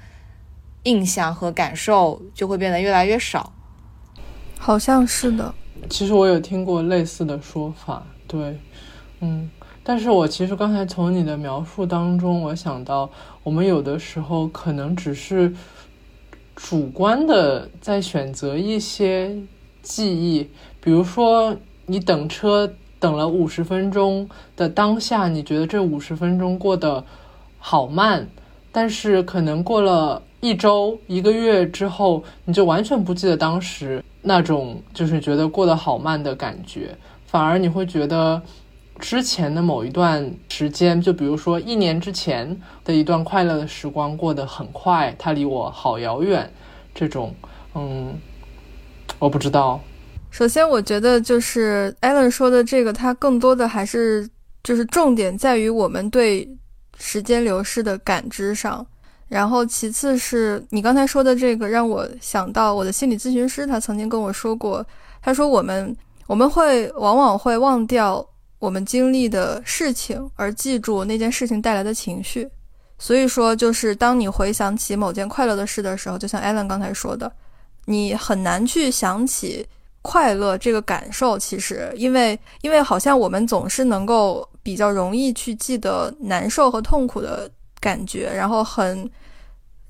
[0.82, 3.52] 印象和感受就会变得越来越少，
[4.58, 5.54] 好像是的。
[5.88, 8.58] 其实我有听过类似的说法，对，
[9.20, 9.48] 嗯。
[9.88, 13.08] 但是我其实刚才从你的描述当中，我想到
[13.44, 15.54] 我们有的时候可能只是
[16.56, 19.30] 主观的在选择一些
[19.82, 22.68] 记忆，比如说你等车
[22.98, 27.04] 等了五十分钟的当下，你觉得这五十分钟过得
[27.60, 28.26] 好慢，
[28.72, 30.20] 但是可能过了。
[30.42, 36.94] 一周、一个月之后，你就完全不记得当时那种就是觉得过得好慢的感觉，
[37.26, 38.40] 反而你会觉得
[38.98, 46.50] 之前的某一段时间，就比如说一年之前的一段快乐的时光过得很快，它离我好遥远。
[46.94, 47.34] 这种，
[47.74, 48.18] 嗯，
[49.18, 49.78] 我不知道。
[50.30, 54.28] 首先，我觉得就是 Allen 说的这个，它更多的还是
[54.64, 56.48] 就是重点在于我们对
[56.98, 58.86] 时间流逝的感知上。
[59.28, 64.86] 然后，其次是你刚才说的这个，让我想到我的心理咨询师，他曾经跟我说过，
[65.20, 65.94] 他说我们
[66.26, 68.24] 我们会往往会忘掉
[68.58, 72.48] 我们经历的事情，而记住那件事情带来的情绪。
[72.98, 77.30] 所以说，就是当你回想起某件快乐的事的时候，就像 Allen 刚才说的，
[77.84, 79.66] 你很难去想起
[80.02, 81.38] 快乐这个感受。
[81.38, 87.50] 其实，因为因为好像我们总是能够比较容易去记得难受和痛苦的。
[87.78, 89.08] 感觉，然后很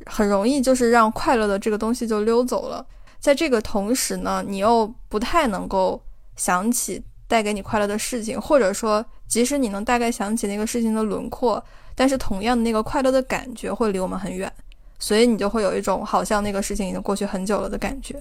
[0.05, 2.85] 很容易就是让快乐的这个东西就溜走了。
[3.21, 5.99] 在这个同时呢，你又不太能够
[6.35, 11.62] 想起带给你快乐的事情，或者说，即使你能大概想起那个事情的轮廓，
[11.95, 14.53] 但是同样的那个快乐的感觉会离我们很远，
[14.99, 18.15] 所以你就会有一种好像那个事情已经过去很久了的感觉。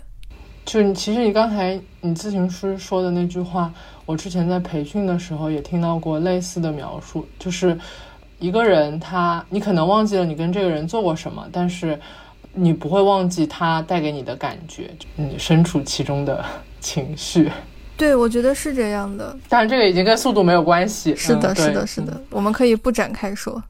[0.66, 3.72] 就你，其实你刚才你咨询师说的那句话，
[4.06, 7.78] 我之前在培训的时候也听到过类似的描述，就是。
[8.38, 11.98] 一个人，他你可能忘记了你跟这个人做过什么，但是
[12.52, 16.44] 你不会忘记他带给你的感觉，你身处其中的
[16.82, 17.50] 情绪。
[17.98, 19.38] 对，我觉得是这样的。
[19.48, 21.16] 但是，这个已经跟速度没有关系。
[21.16, 23.64] 是的，是的，是的，我们可以不展开说。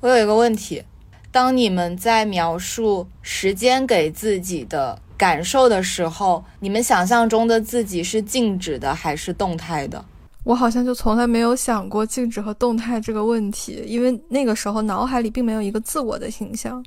[0.00, 0.82] 我有一个问题：
[1.30, 10.04] 当你们在描述时间给自己的感受的时候，你们想象中的自己是静止的还是动态的？
[10.42, 16.84] 我好像就从来没有想过静止和动态这个问题，因为那个时候脑海里并没有一个自我的形象。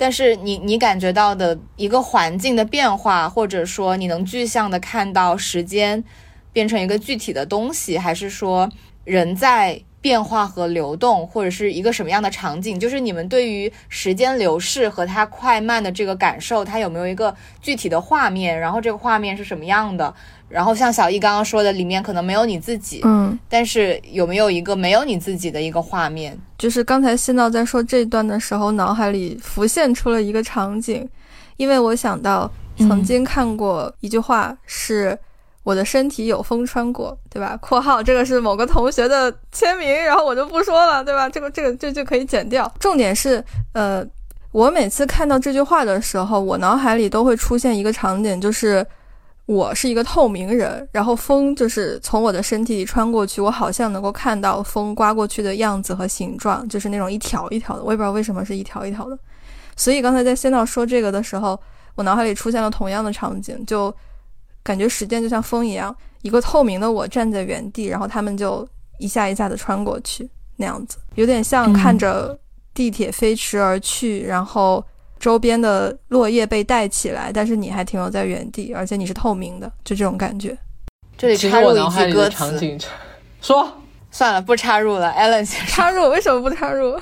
[0.00, 6.02] 但是你你感觉到的一个环境的变化，或者说你能具象的看到时间
[6.54, 8.70] 变成一个具体的东西，还是说
[9.04, 9.82] 人在？
[10.00, 12.78] 变化和流动，或者是一个什么样的场景？
[12.80, 18.58] 就是你们对于时间流逝和它快慢的这个感受，它有没有一个具体的画面？
[18.58, 20.12] 然后这个画面是什么样的？
[20.48, 26.36] 然后像小易刚刚说的，里面可能没有你自己，嗯，但是有没有一个没有你自己的一个画面？
[26.58, 31.08] 就是刚才新道在说这段的时候，脑海里浮现出了一个场景，
[31.56, 35.18] 因为我想到曾经看过一句话是。
[35.70, 41.28] 我的身体有风穿过，对吧？（括号这个是某个同学的签名，然后我就不说了，对吧？
[41.28, 42.70] 这个这个这就可以剪掉。
[42.80, 44.04] 重点是，呃，
[44.50, 48.84] 我每次看到这句话的时候，我脑海里都会出现一个场景，就是
[49.46, 57.84] 我是一个透明人，然后风就是从我的身体里穿过去，我好像能够看到风刮过去的样子和形状，就是那种一条一条的。
[57.84, 59.16] 我也不知道为什么是一条一条的。
[59.76, 61.56] 所以刚才在仙道说这个的时候，
[61.94, 63.94] 我脑海里出现了同样的场景，就。
[64.62, 68.66] 感觉时间就像风一样，一个透明的我站在原地，然后他们就
[68.98, 72.38] 一下一下的穿过去，那样子有点像看着
[72.74, 74.84] 地铁飞驰而去，然后
[75.18, 80.56] 周边的落叶被带起来，但是你还停留在原地，而且你是透明的，就这种感觉。
[81.16, 82.78] 这里插入一句歌词，
[83.42, 83.70] 说
[84.10, 85.10] 算了，不插入了。
[85.10, 86.98] Allen 先插入，为什么不插入？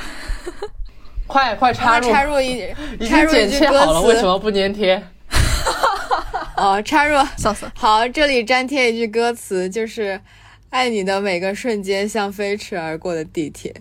[1.29, 2.11] 快快插入！
[2.11, 2.65] 插入一，
[2.99, 5.01] 已经剪切好了，为什么不粘贴？
[6.59, 7.71] 哦，插入， 笑死！
[7.77, 10.21] 好，这里粘贴一句歌词，就是
[10.71, 13.73] “爱你的每个瞬间，像飞驰而过的地铁。”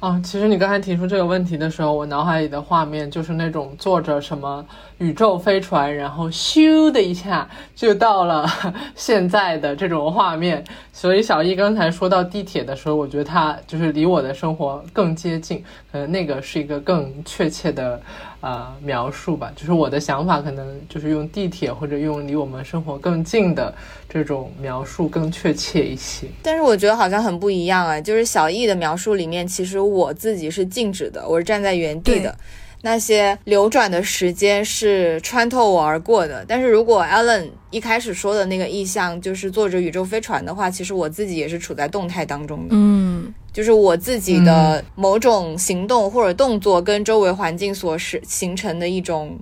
[0.00, 4.66] 哦，其实你刚才提出这个问题的时候，我脑海里的画面就是那种坐着什么
[4.98, 8.44] 宇宙飞船，然后咻的一下就到了
[8.96, 10.64] 现在的这种画面。
[10.92, 18.00] 所以小易刚才说到地铁的时候，我觉得它就是离我的生活更接近，可能那个是一个更确切的。
[18.40, 23.74] 啊，描述吧，就是我的想法，可能就是用地铁或者用离我们生活更近的
[24.08, 26.26] 这种描述更确切一些。
[26.42, 32.34] 但是我觉得好像很不一样啊，就是小易的描述里面，其实我自己是静止的，我是站在原地的。
[32.82, 49.38] 那些流转的时间是穿透我而过的，但是如果 Alan 一开始说的那个意象就是坐着宇宙飞船的话，其实我自己也是处在动态当中的，嗯，就是我自己的某种行动或者动作跟周围环境所是形成的一种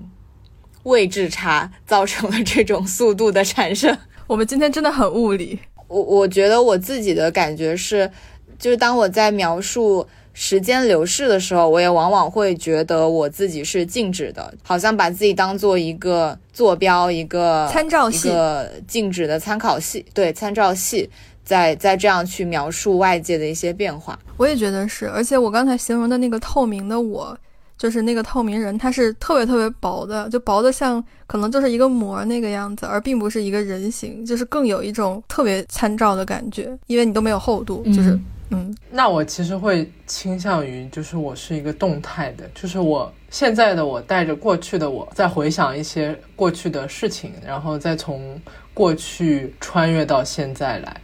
[0.85, 3.97] 位置差，造成了这种速度的产生。
[4.27, 8.11] 我们今天真的很物理，我我觉得我自己的感觉是。
[8.59, 21.09] 就是当我在描述时间流逝的时候，我也往往会觉得我自己是静止的，好像把自己当做一个坐标，一个参照系，一个静止的参考系，对，参照系，
[21.48, 24.18] 在在这样去描述外界的一些变化。
[24.37, 27.37] 我也觉得是，而且我刚才形容的那个透明的我。
[27.78, 38.18] 就是那个透明人，他是特别特别薄的，就薄的像可能就是一个膜那个样子，而并不是一个人形，就是更有一种特别参照的感觉，因为你都没有厚度，就是
[38.50, 38.76] 嗯。
[38.90, 48.42] 那我其实会倾向于，就是我是一个动态的，就是我现在的我带着过去的我在回想一些过去的事情，然后再从
[48.74, 51.00] 过去穿越到现在来，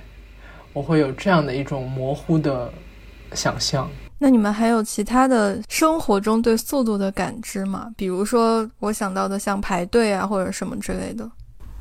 [0.75, 2.71] 我会有这样的一种模糊的
[3.33, 3.89] 想象。
[4.19, 7.91] 那你们还有其他的生活中对速度的感知吗？
[7.97, 11.29] 比如说我想到的像排队啊，或者什么之类的。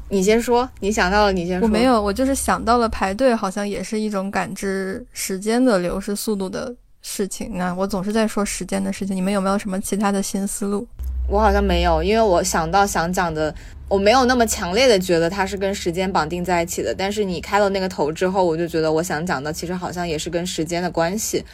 [0.09, 1.67] 你先说，你想到了，你先说。
[1.67, 7.51] 我没有，我就是想到了排队，好像也是一种感知时间的流逝速度的事情。
[7.55, 10.85] 那我总是在说时间的事情，你们有没有什么其他的新思路？
[11.29, 13.53] 我好像没有，因为我想到想讲的，
[13.93, 16.95] 我没有那么强烈的觉得它是跟时间绑定在一起的。
[16.97, 21.45] 但是你开了那个头之后，我就觉得我想讲的其实好像也是跟时间的关系。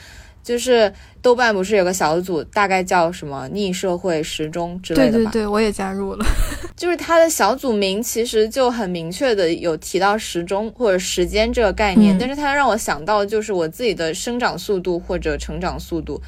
[0.41, 5.31] 就是豆瓣不是有个小组，大概叫什么“逆社会时钟”之类的吧？
[5.31, 6.25] 对对对，我也加入了。
[6.77, 16.21] 就是它的小组名其实就很明确的有提到时钟或者时间这个概念，但是它让我想到就是我自己的生长速度或者成长速度，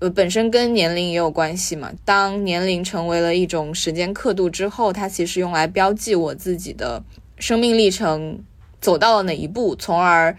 [0.00, 1.92] 呃，本身跟年龄也有关系嘛。
[2.04, 7.02] 当年龄成为了一种时间刻度之后，它其实用来标记我自己的
[7.38, 8.42] 生命历程
[8.80, 10.36] 走到了哪一步，从而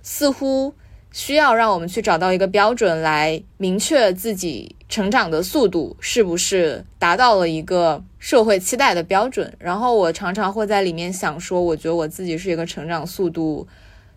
[0.00, 0.74] 似乎。
[1.14, 9.52] 需要让我们去找到一个标准来明确自己成长的速度是不是达到了一个社会期待的标准。
[9.58, 13.68] 然后我常常会在里面想说，我觉得我自己是一个成长速度，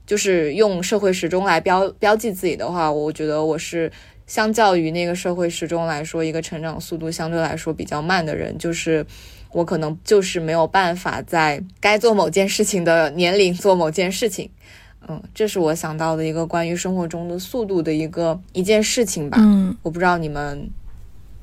[0.07, 3.91] 就是用社会时钟来标标记自己的话，我觉得我是
[4.27, 8.57] 相较于那个社会时钟来说，一个成长速度相对来说比较慢的人。
[8.57, 9.05] 就是
[9.51, 14.49] 我可能就是没有办法在该做某件事情的年龄做某件事情。
[15.07, 19.37] 嗯，这是我想到的一个关于生活中的速度的一个一件事情吧。
[19.39, 20.67] 嗯，我不知道你们，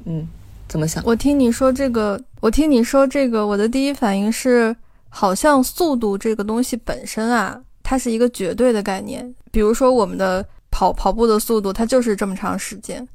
[0.04, 0.26] 嗯，
[0.66, 1.00] 怎么想？
[1.06, 4.74] 我听你说这个，我听你说这个，我的第一反应是，
[5.08, 9.32] 好像速度这个东西本身啊，它是一个绝对的概念。
[9.52, 13.06] 比如说我们的跑跑步的速度，它就是这么长时间。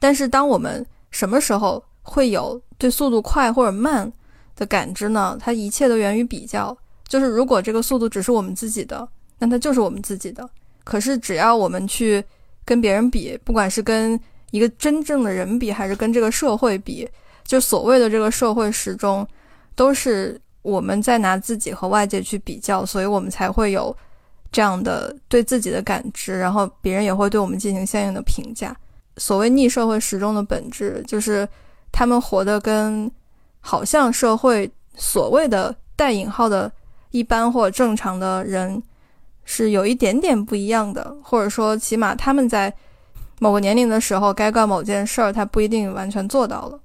[0.00, 4.12] 但是当我们什么时候会有对速度快或者慢
[4.56, 5.38] 的感知呢？
[5.40, 6.76] 它一切都源于比较。
[7.06, 9.06] 就是如果这个速度只是我们自己的。
[9.38, 10.48] 那它就是我们自己的。
[10.84, 12.24] 可是只要我们去
[12.64, 14.18] 跟别人比，不管是跟
[14.52, 17.08] 一个真正的人比，还是跟这个社会比，
[17.44, 19.26] 就所谓的这个社会时钟，
[19.74, 23.94] 都是我们在拿自己和外界去比较，所以我们才会有
[24.54, 28.74] 这样的对自己的感知，然后别人也会对我们进行相应的评价。
[29.16, 31.46] 所谓逆社会时钟的本质，就是
[31.90, 33.10] 他们活得跟
[33.58, 36.70] 好像社会所谓的带引号的
[37.10, 38.80] 一般或正常的人。
[39.46, 42.72] 是有一点点不一样的，或者说，起码他们在
[43.40, 46.80] 某个年龄的时候该干某件事儿，他不一定完全做到了。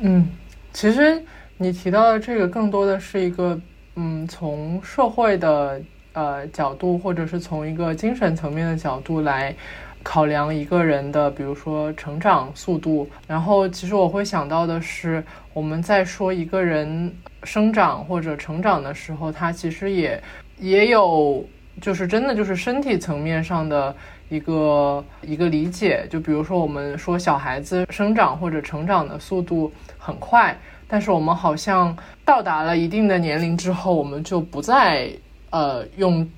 [0.00, 0.26] 嗯，
[0.72, 1.22] 其实
[1.58, 3.60] 你提到的这个更多的是一个，
[3.96, 5.78] 嗯，从社会的
[6.12, 9.54] 呃角度，或者是从一个精神层面的角度来
[10.02, 13.08] 考量一个人的，比如说成长速度。
[13.26, 17.12] 然后，其实我会想到的是，我们在说一个人
[17.44, 20.22] 生长或者成长的时候，他其实也
[20.58, 21.44] 也有。
[21.80, 23.94] 就是真的，就是身体层面上的
[24.28, 26.06] 一个一个理解。
[26.10, 30.54] 就比如说，我们说小孩子生长或者成长的速度很快，
[30.86, 35.10] 但是我们好像到达了一定的年龄之后，我们就不再
[35.50, 36.28] 呃用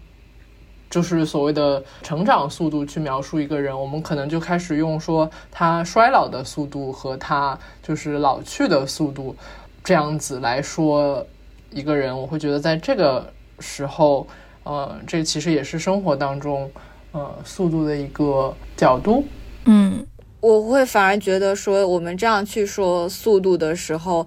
[0.90, 9.36] 就是所谓的成长速度去描述一个人，我们可能就开始用说他衰老的速度和他就是老去的速度
[9.84, 11.26] 这样子来说
[11.70, 12.18] 一个人。
[12.18, 14.26] 我会觉得在这个时候。
[14.64, 16.70] 呃，这其实也是生活当中，
[17.10, 19.24] 呃，速度的一个角度。
[19.64, 20.06] 嗯，
[20.40, 24.24] 我会反而觉得说，我们这样去说速度的时候，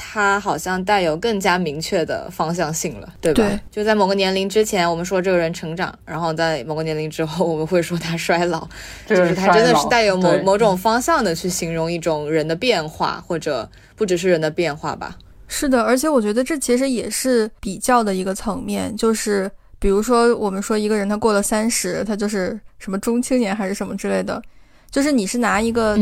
[0.00, 3.42] 它好像带有更加明确的方向性了，对吧？
[3.42, 3.60] 对。
[3.70, 8.66] 就在某个年龄之前，我们说这个人成长；然后在某个年龄之后，我们会说他衰老。
[9.04, 15.18] 就是他真的是带有某某种方向的去形容一种人的变化，或者不只是人的变化吧？
[15.48, 19.50] 是的，而且我觉得这其实也是比较的一个层面，就是。
[19.80, 24.42] 比如说，我们说一个人他过了三十，他就是什么中青年还是什么之类的，
[24.90, 25.96] 就是你是拿一个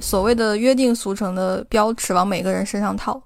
[0.00, 3.22] 所谓的约定俗成的标尺往每个人身上套，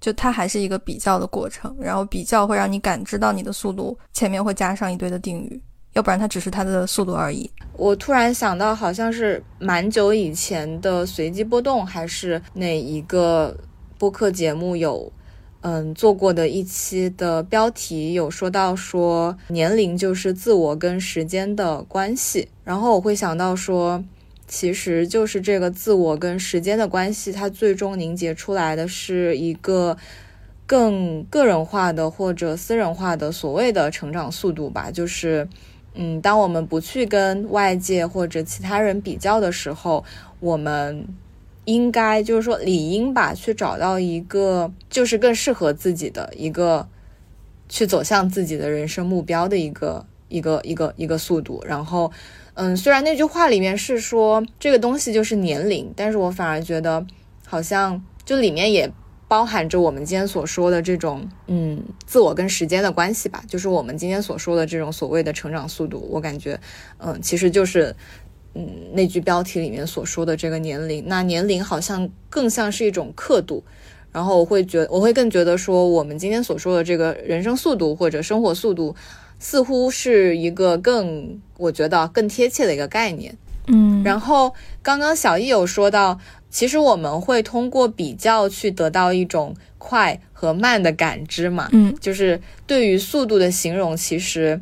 [0.00, 7.50] 就它还是一个比较的过程，然后比较会让你感知到你的速度前面会加上一堆的定语，要不然它只是它的速度而已。
[7.74, 13.56] 我突然想到，好像是蛮久以前的随机波动，还是哪一个
[13.98, 15.12] 播客节目有，
[15.60, 24.02] 嗯，做过的一期的标题有说到说年龄就是自我跟时间的关系，然后我会想到说，
[24.50, 29.96] 其实就是这个自我跟时间的关系，它最终凝结出来的是一个
[30.66, 35.48] 更个人化的或者私人化的所谓的成长速度吧，就是。
[35.92, 40.04] 嗯，当我们不去跟外界或者其他人比较的时候，
[40.38, 41.04] 我们
[41.64, 46.88] 应该就是说理应吧，去找到一个就是更适合自己的一个
[47.68, 51.62] 去走向自己的人生目标的一个一个一个一个速度。
[51.66, 52.10] 然后，
[52.54, 57.06] 嗯，虽然那句话里面是说这个东西就是年龄，但是我反而觉得
[57.44, 58.90] 好像就里面也。
[59.30, 66.04] 包含着我们今天所说的这种，嗯，自我跟时间的关系吧，就是我们今天所说的这种所谓的成长速度。
[66.10, 66.58] 我感觉，
[66.98, 67.94] 嗯，其实就是，
[68.54, 73.62] 嗯，那句标题里面所说的这个年龄，那年龄好像更像是一种刻度。
[74.10, 78.96] 然后我会觉，我会更觉得说，我们今天所说的这个人生速度或者生活速度，
[79.40, 83.36] 似乎是一个更，我觉得更贴切的一个概念。
[83.66, 86.20] 嗯，然后刚刚小易有说到。
[86.52, 94.60] 其实我们会通过比较去得到一种快和慢的感知嘛，嗯，就是对于速度的形容，其实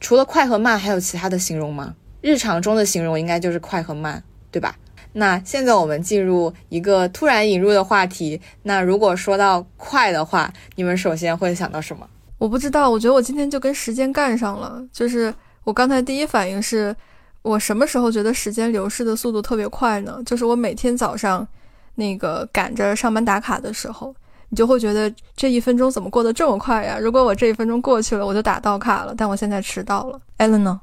[0.00, 1.94] 除了快和慢，还有其他的形容吗？
[2.22, 4.78] 日常中的形容应该就是快和慢，对吧？
[5.12, 12.08] 那现在我们进入一个突然引入的话题，那如果说到快的话，你们首先会想到什么？
[12.38, 15.34] 我不知道，我觉得我今天就跟时间干上了，就是
[15.64, 16.94] 我刚才第一反应是。
[17.42, 20.20] 我什么时候觉得时间流逝的速度特别快呢？
[20.26, 21.46] 就是我每天早上，
[21.94, 24.12] 那个赶着上班打卡的时候，
[24.48, 26.98] 你就会觉得这一分钟怎么过得这么快呀？
[26.98, 30.20] 如果我这一分钟过去了，我就打到卡了，但我现在迟到了。
[30.38, 30.80] Ellen 呢？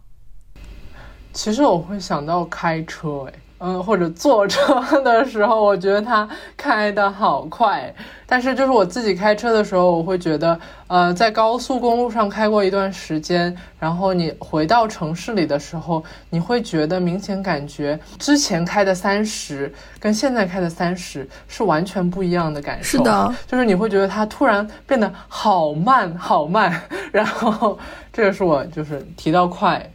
[1.34, 3.34] 其实我会想到开车，哎。
[3.66, 7.94] 嗯，或者坐车 的时候，我觉得它开的好快。
[8.28, 22.98] 但是就是我自己开车的时候，我会觉得，呃，在高速公路上开过一段时间，然后你回到城市里的时候，你会觉得明显感觉之前开的三十跟现在开的三十是完全不一样的感受。
[22.98, 26.82] 是的，就是你会觉得它突然变得好慢好慢。
[27.14, 27.80] 然后
[28.12, 29.90] 这个是我就是提到快。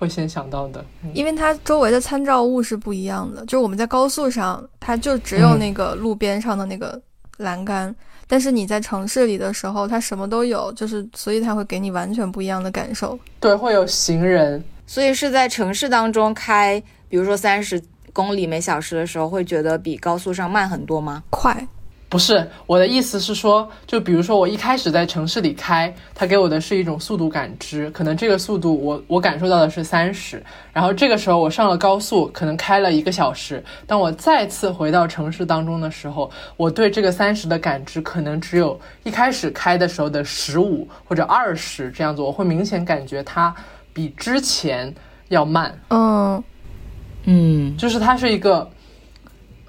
[0.00, 0.82] 会先想到的，
[1.12, 3.44] 因为它周围的参照物是不一样的。
[3.44, 6.98] 就是我们在高速上，它就只有那个路边上的那个
[7.36, 7.94] 栏杆，
[8.26, 13.18] 但是你在城市里的时候，它什么都有，就是所以它会给你完全不一样的感受。
[13.38, 17.78] 对，会有行人，所以是在城市当中开，比如说三十
[18.14, 21.22] 公里每小时的时候，会觉得比高速上慢很多吗？
[21.28, 21.68] 快。
[22.10, 30.42] 不是我的意思是说，就比如说我一开始在城市里开，它给我的是一种速度感知，可能这个速度我我感受到的是三十，
[30.72, 43.54] 然后这个时候我上了高速，可能开了一个小时，当我再次回到城市当中的时候，我对这个三十的感知可能只有一开始开的时候的十五或者二十这样子，我会明显感觉它
[43.92, 44.92] 比之前
[45.28, 45.78] 要慢。
[45.90, 46.42] 嗯
[47.26, 48.68] 嗯，就是它是一个。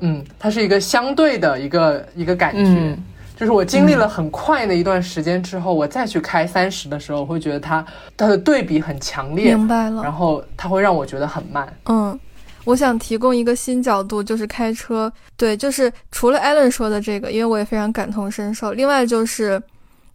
[0.01, 2.97] 嗯，它是一个相对的一个一个感觉，
[3.35, 7.85] 就是我经历了很快的一段时间之后，我再去开三十的时候，我会觉得它
[8.17, 10.03] 它的对比很强烈，明白了。
[10.03, 11.71] 然后它会让我觉得很慢。
[11.85, 12.19] 嗯，
[12.65, 18.73] 我想提供一个新角度，就是开车，对，就是除了艾伦说的这个，因为我也非常感同身受。
[18.73, 19.61] 另外就是，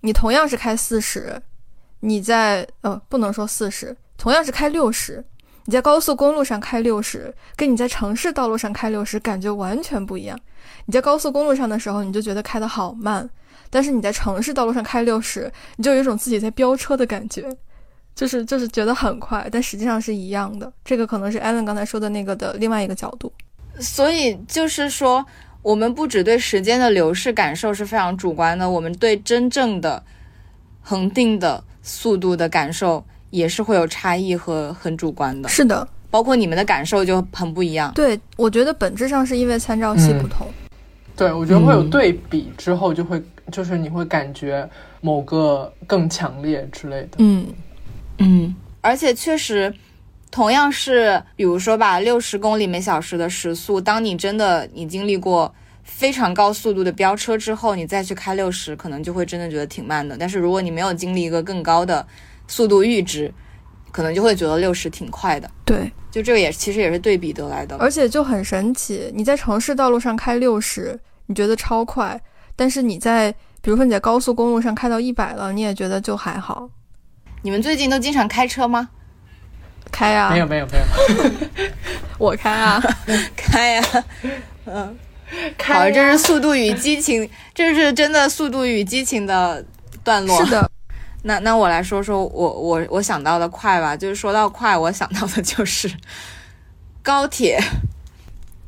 [0.03, 1.41] 你同样是开四十，
[2.01, 5.25] 你在呃不能说四十，同样是开六十。
[5.67, 10.39] 你在高速公路上开六十，跟你在城市道路上开六十感觉完全不一样。
[10.87, 13.29] 你在高速公路上的时候，你就觉得开得好慢；
[13.69, 17.45] 但是你在城市道路上开六十，你就有一种自己在飙车的感觉，
[18.15, 20.73] 就是就是觉得很快，但实际上是一样的。
[20.85, 23.33] 这个可能是艾伦刚才说的那个的另外一个角度。
[23.81, 25.27] 所以就是说，
[25.63, 30.01] 我们不只对时间的流逝感受是非常主观的，我们对真正的
[30.81, 33.05] 恒定的速度的感受。
[33.37, 37.93] 也是会有差异和很主观的，是的，包括你们的感受就很不一样。
[37.95, 40.47] 对，我觉得本质上是因为参照系不同。
[41.15, 43.23] 对，我觉得会有对比之后，就会
[43.53, 44.69] 就是你会感觉
[45.01, 47.17] 某个更强烈之类的。
[47.19, 47.47] 嗯
[48.19, 49.73] 嗯，而且确实，
[50.31, 60.17] 同样是比如说吧，六十公里每小时的时速，当你真的你经历过非常高速度的飙车之后，你再去开六十，可能就会真的觉得挺慢的。
[60.19, 62.07] 但是如果你没有经历一个更高的，
[62.49, 63.33] 速度阈值，
[63.93, 65.51] 可能就会觉得六十挺快的。
[65.65, 67.77] 对，就这个也其实也是对比得来的。
[67.79, 72.17] 而且就很神奇，你在城市道路上开六十，你觉得超快；
[72.55, 76.69] 但是你在，比如说你在高速公路上开到一百了，你也觉得就还好。
[77.43, 78.89] 你们最近都经常开车吗？
[79.93, 80.31] 开啊！
[80.33, 81.31] 没有没有没有，
[82.19, 82.83] 我开啊！
[83.37, 84.05] 开呀、
[84.65, 84.99] 嗯，
[85.57, 87.23] 开好，这是《速度与激情》，
[87.55, 89.65] 这是真的《速度与激情》的
[90.03, 90.45] 段落。
[90.45, 90.71] 是的，
[91.23, 95.91] 那那我来说说我我我想到的快吧，就是说到快，我想到的就是
[97.03, 97.59] 高铁。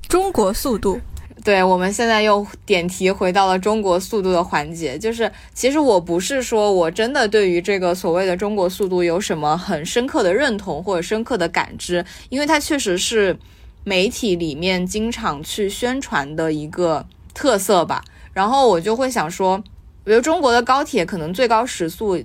[0.09, 0.99] 中国速度，
[1.45, 13.39] 对，我们现在又点题回到了中国速度的环节，就是其实我不是说我真的对于这个所谓的中国速度有什么很深刻的认同或者深刻的感知，因为它确实是
[13.85, 18.03] 媒体里面经常去宣传的一个特色吧。
[18.33, 19.63] 然后我就会想说，
[20.05, 22.19] 比如中国的高铁可能最高时速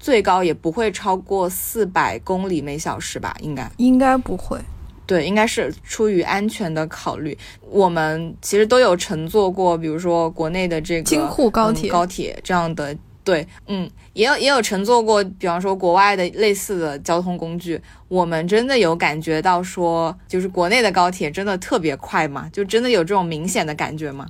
[0.00, 3.70] 最高也不会超过四百公里每小时吧，应该。
[3.76, 4.58] 应该不会。
[5.06, 7.36] 对，应该是出于安全的考虑。
[7.68, 12.96] 我们其实都有乘坐过，比如说国内的这个京沪高铁嗯高铁这样的。
[13.22, 17.78] 对，嗯，也有也有乘坐过，比方说国外的类似的交通工具。
[18.08, 22.48] 我们真的有感觉到说，就是国内的高铁真的特别快吗？
[22.50, 24.26] 就真的有这种明显的感觉吗？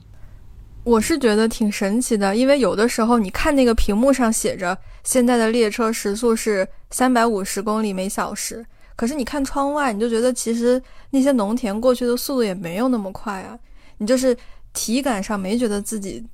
[0.83, 8.64] 我是觉得挺神奇的，因为有的时候你看那个屏幕上写着现在的列车时速是三百五十公里每小时，
[8.97, 13.59] 可是你看窗外，你就觉得其实那些农田过去的速度也没有那么快啊，
[13.99, 14.37] 你就是
[14.72, 16.24] 体感上没觉得自己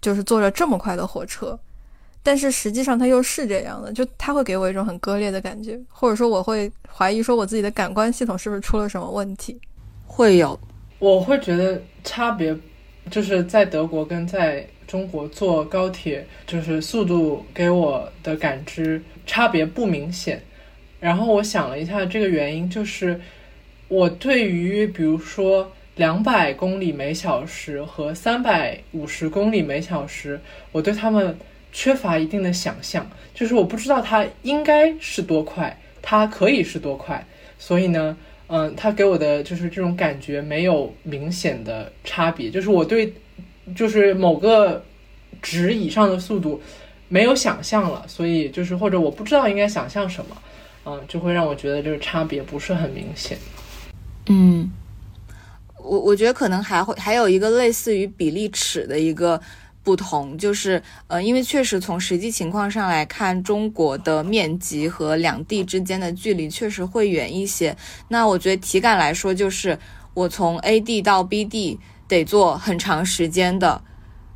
[0.00, 1.58] 就是坐着这么快的火车，
[2.22, 9.58] 但是实际上它又是这样的，就它会给我一种很割裂的感觉，或者说我会怀疑说我自己的感官系统是不是出了什么问题。
[10.06, 10.58] 会有，
[10.98, 12.56] 我会觉得差别
[13.10, 20.42] 就是在德国跟在中国坐高铁，就是速度给我的感知差别不明显。
[21.00, 23.20] 然后我想了一下，这个原因就是
[23.88, 30.40] 我对于比如说两百公里每小时和三百五十公里每小时，
[30.72, 31.36] 我对他们
[31.72, 37.24] 缺乏一定的想象，就是我不知道它应该是多快，它可以是多快，
[37.58, 38.16] 所以呢。
[38.48, 43.12] 嗯，它给我的就是这种感觉没有明显的差别，就是我对
[43.74, 44.84] 就是某个
[45.42, 46.60] 值以上的速度
[47.08, 50.36] 没有想象了，所以就是或者我不知道应该想象什么，
[50.84, 53.36] 嗯，就会让我觉得这个差别不是很明显。
[54.28, 54.70] 嗯，
[55.78, 59.40] 我我觉得可能还会还有一个类似于比例尺的一个
[59.86, 67.76] 不同，就是呃，因为确实从实际情况上来看，中国的面积和两地之间的距离确实会远一些。
[68.08, 69.78] 那我觉得体感来说，就是
[70.12, 71.78] 我从 A 地到 B 地
[72.08, 73.80] 得坐很长时间的。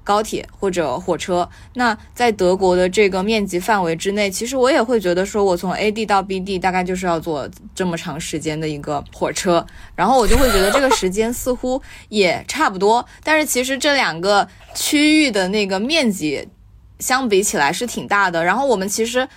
[0.03, 16.48] 高铁或者火车，那在德国的这个面积范围之内，其实我也会觉得说，我从 A 地到 B 地大概就是要坐这么长时间的一个火车，然后我就会觉得这个时间似乎也差不多，但是其实这两个区域的那个面积
[16.98, 19.28] 相比起来是挺大的，然后我们其实。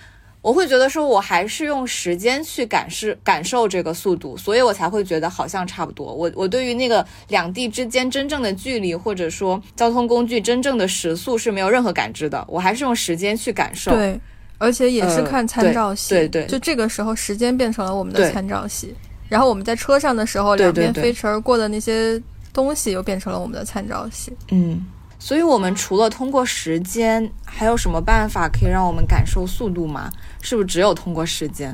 [0.43, 6.13] 我会觉得说，我还是用时间去感受感受这个速度，所以我才会觉得好像差不多。
[6.13, 13.91] 我我对于那个两地之间真正的距离，或者说交通工具真正的时速是没有任何感知的，我还是用时间去感受。
[13.91, 14.19] 对，
[14.57, 16.09] 而且也是呃看参照系。
[16.09, 18.93] 对对对就这个时候时间变成了我们的参照系，
[19.29, 22.21] 然后我们在车上的时候，两边飞驰而过的那些
[22.51, 24.33] 东西又变成了我们的参照系。
[24.51, 24.85] 嗯，
[25.26, 30.11] 所以我们除了通过时间，还有什么办法可以让我们感受速度吗？
[30.41, 31.74] 是不是只有通过时间？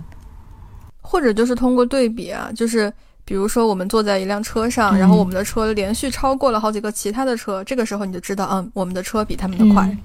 [1.02, 2.94] 或者就是通过对比啊，就是
[3.26, 9.84] 比如说我们坐在一辆车上，然后嗯我们的车连续超过了好几个其他的车，这个时候你就知道，嗯，我们的车比他们的快。
[9.88, 9.98] 嗯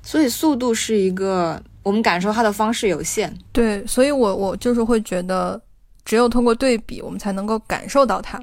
[0.00, 3.36] 所以速度是一个我们感受它的方式有限。
[3.50, 5.60] 对，所以我我就是会觉得，
[6.04, 8.40] 只有通过对比，我们才能够感受到它，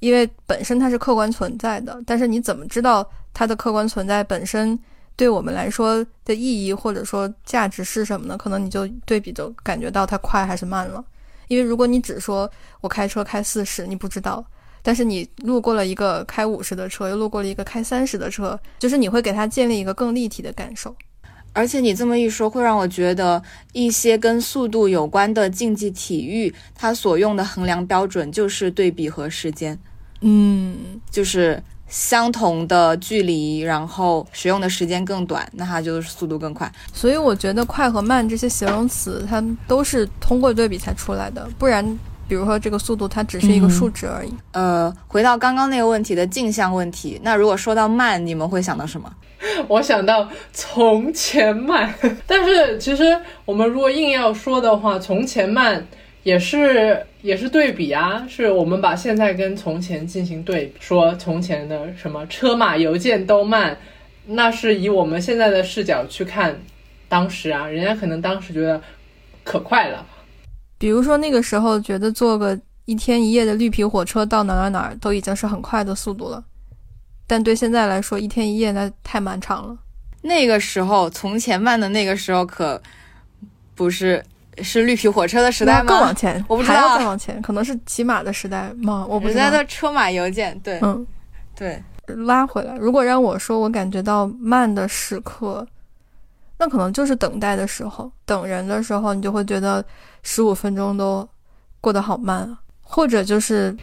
[0.00, 2.02] 因为本身它是客观存在的。
[2.04, 4.78] 但是你怎么知道它的客观存在本身
[5.14, 8.36] 对我们来说的意义或者说价值是什么呢？
[8.36, 11.04] 可能你就对比就感觉到它快还是慢了。
[11.48, 14.44] 因为如果你只说我开车开四十，你不知道。
[14.82, 20.96] 但是你路过了一个开五十的车，又路过了一个开三十的车，就是你会给它建立一个更立体的感受。
[21.52, 23.42] 而且你这么一说，会让我觉得
[23.72, 29.78] 一些跟速度有关的竞技体育，它所用的衡量标准就是对比和时间，
[30.20, 36.70] 嗯，就是相同的距离，然后使用的时间更短，那它就是速度更快。
[36.92, 41.84] 所以我觉得快和慢这些形容词，它都是通过对比才出来的，不然，
[42.28, 44.32] 比如说这个速度，它只是一个数值而已。
[44.52, 49.12] 呃，回到刚刚那个问题的镜像问题，那如果说到慢，你们会想到什么？
[49.68, 51.92] 我想到从前慢，
[52.26, 55.84] 但是其实我们如果硬要说的话，从前慢
[56.22, 63.76] 也是也是对比啊，是我们把现在跟从前进行对比，说从前的什么车马邮件都慢，
[64.26, 66.60] 那是以我们现在的视角去看
[67.08, 68.80] 当时啊，人家可能当时觉得
[69.42, 70.06] 可快了。
[70.78, 76.42] 比如说那个时候觉得坐个一天一夜的绿皮火车到哪哪哪儿都已经是很快的速度了，
[77.26, 79.76] 但对现在来说，一天一夜那太漫长了。
[80.22, 82.80] 那个时候，从前慢的那个时候可
[83.74, 84.22] 不是
[84.62, 85.84] 是绿皮火车的时代吗？
[85.86, 89.06] 更往前，我不知道还要再往前，可能是骑马的时代吗？
[89.08, 89.40] 我不知道。
[89.40, 91.06] 人家的车马邮件，对，嗯，
[91.54, 91.82] 对。
[92.26, 95.64] 拉回来，如果让我说，我感觉到慢的时刻，
[96.58, 99.84] 那可能就是等待的时候，等人的时候，你就会觉得
[100.24, 101.28] 十五分钟都
[101.80, 103.76] 过得好慢啊，或者就是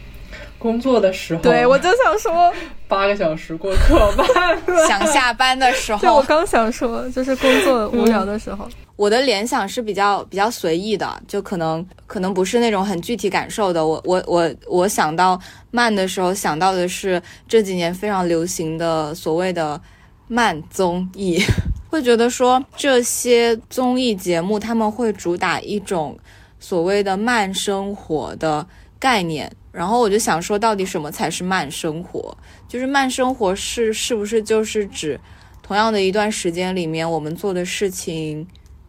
[0.58, 2.52] 工作的时候，对我就想说
[2.88, 4.26] 八个小时过可慢
[4.66, 8.68] 了， 想下班的时候，我刚想说，就是工作无聊的时候。
[8.96, 13.86] 我的联想是比较比较随意的，就可能可能不是那种很具体感受的。
[13.86, 15.40] 我我我我想到
[15.70, 19.80] 慢的时候，想到的是这几年非常流行的所谓的
[20.26, 21.40] 慢综艺，
[21.88, 26.18] 会觉得说这些综艺节目他们会主打一种
[26.58, 28.66] 所谓的慢生活的
[28.98, 29.48] 概念，
[29.78, 32.36] 然后我就想说，到底什么才是慢生活？
[32.66, 35.18] 就是慢生活是是不是就是指
[35.62, 38.44] 同样的一段时间里面我们做的事情？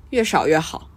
[0.09, 0.89] 越少越好，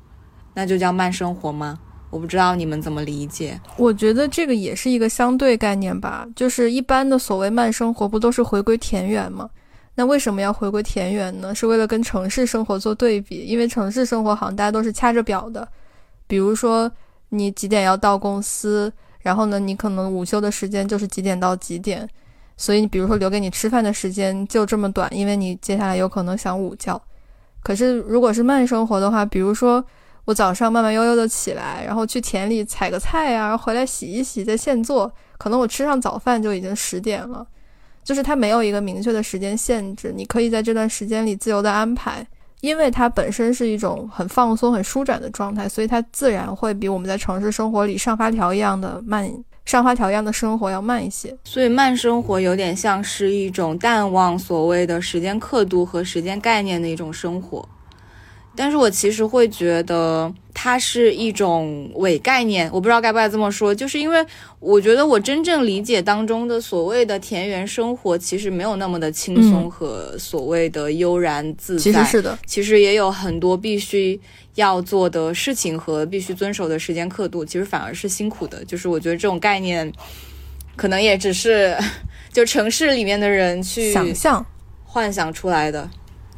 [0.55, 1.78] 那就叫慢生活吗？
[2.09, 3.61] 我不知道你们怎么理解。
[3.76, 9.51] 我觉得这个也是一个相对概念吧，就是一般的所谓慢生活，不都是回归田园吗？
[9.95, 11.55] 那为什么要回归田园呢？
[11.55, 15.68] 是为了跟城市生活做对比，因为城市生活好像大家都是掐着表的，
[16.26, 16.90] 比如说
[17.28, 18.90] 你几点要到公司，
[19.22, 22.08] 然后呢，你可能午休的时间就是几点到几点，
[22.56, 27.00] 所以你比如说留给你吃饭的时间就这么短，因为你接下来有可能想午觉。
[27.62, 29.84] 可是，如果是慢生活的话，比如说
[30.24, 37.46] 我早上慢慢悠悠的起来，然后去田里采个菜呀，回来洗一洗再现做，可能我吃上早饭就已经十点了。
[38.02, 42.26] 就是它没有一个明确的时间限制，你可以在这段时间里自由的安排，
[42.62, 49.30] 因为它本身是一种很放松、很舒展的状态，所以它自然会比我们在城市生活里上发条一样的慢。
[49.64, 57.64] 上发条一样的生活要慢一些，所以慢生活有点像是一种淡忘所谓的时间刻度和时间概念的一种生活。
[58.55, 64.24] 但是我其实会觉得它是一种伪概念，我不知道该不该这么说，就是因为
[64.61, 71.82] 我觉得我真正理解当中的所谓的田园生活，其实没有那么的轻松和所谓的悠然自在。
[71.82, 74.20] 其实是的，其实也有很多必须
[74.57, 78.62] 要做的事情和必须遵守的时间刻度，其实反而是辛苦的。
[78.66, 79.90] 就是我觉得这种概念，
[80.76, 81.74] 可能也只是
[82.30, 84.44] 就城市里面的人去想象、
[84.84, 85.88] 幻想出来的。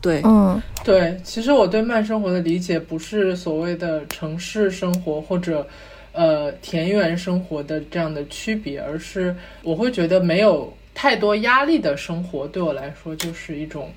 [0.05, 5.67] 对，嗯，对，其实我对慢生活的理解不是所谓的城市生活或者，
[6.13, 13.91] 呃，田园生活的这样的区别，而是我会觉得没有太多压力的生活对我来说就是一种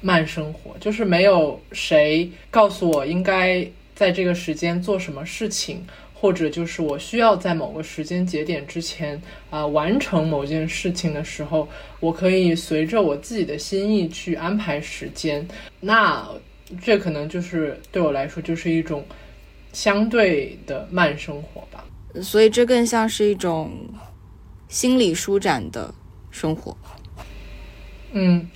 [0.00, 5.84] 慢生活，就是没有谁告诉我应该在这个时间做什么事情。
[6.20, 9.18] 或者就是我需要在某个时间节点之前
[9.48, 11.66] 啊完成某件事情的时候，
[11.98, 15.48] 我可以随着我自己的心意去安排时间。
[15.80, 16.28] 那
[16.82, 19.02] 这可能就是对我来说就是一种
[19.72, 21.82] 相对的慢生活吧。
[22.20, 23.72] 所以这更像是一种
[24.68, 25.92] 心理舒展的
[26.30, 26.76] 生活。
[28.12, 28.46] 嗯，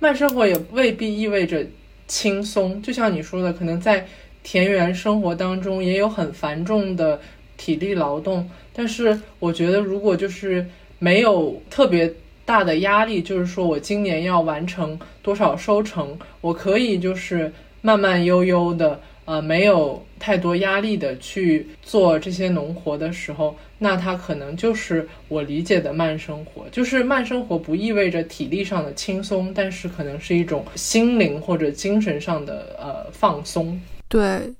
[0.00, 1.64] 慢生活也未必意味着
[2.08, 2.82] 轻松。
[2.82, 4.04] 就像你说的，可能在。
[4.42, 7.20] 田园生活当中也有很繁重的
[7.56, 10.66] 体力劳动，但是我觉得如果就是
[10.98, 12.12] 没有特别
[12.44, 26.66] 大的压力，就是说我今年要完成多少收成，我可以就是慢慢悠悠的，呃，没有太多压力的去做这些农活的时候，那它可能就是我理解的慢生活。
[26.72, 33.80] 就是慢生活不意味着体力上的轻松，但是可能是一种心灵或者精神上的呃放松。
[34.12, 34.54] 对，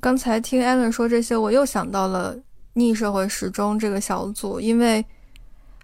[0.00, 2.34] 刚才听艾伦说这些，我又想到了
[2.72, 5.04] 逆社会时钟这个小组，因为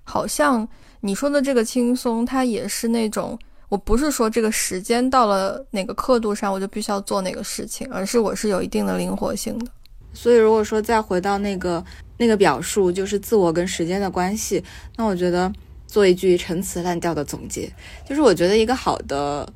[0.02, 0.66] 好像
[1.02, 9.70] 你说的这个轻松，它也是那种，我不是说这个时间到了哪个刻度上，我就必须要做哪个事情，而是我是有一定的灵活性的。
[10.14, 11.84] 所以如果说再回到那个
[12.16, 14.64] 那个表述，就是自我跟时间的关系，
[14.96, 15.52] 那我觉得
[15.86, 17.70] 做一句陈词滥调的总结，
[18.08, 19.46] 就是我觉得一个好的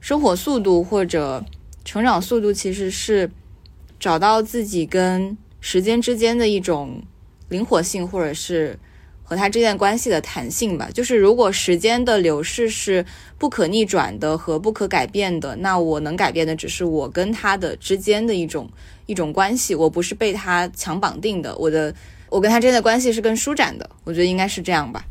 [0.00, 1.40] 生活速度或者。
[1.84, 3.30] 成长速度其实是
[4.00, 7.02] 找到自己跟时间之间的一种
[7.48, 8.78] 灵活性，或者是
[9.22, 10.88] 和它之间关系的弹性吧。
[10.92, 13.04] 就是如果时间的流逝是
[13.38, 18.68] 不可逆转的和不可改变的，那我能改变的只是我跟他的之间的一种
[19.06, 21.56] 一种关系，我不是被他强绑定的。
[21.56, 21.94] 我的
[22.28, 25.04] 我跟他之间的关系是更舒展的，我觉得应该是这样吧。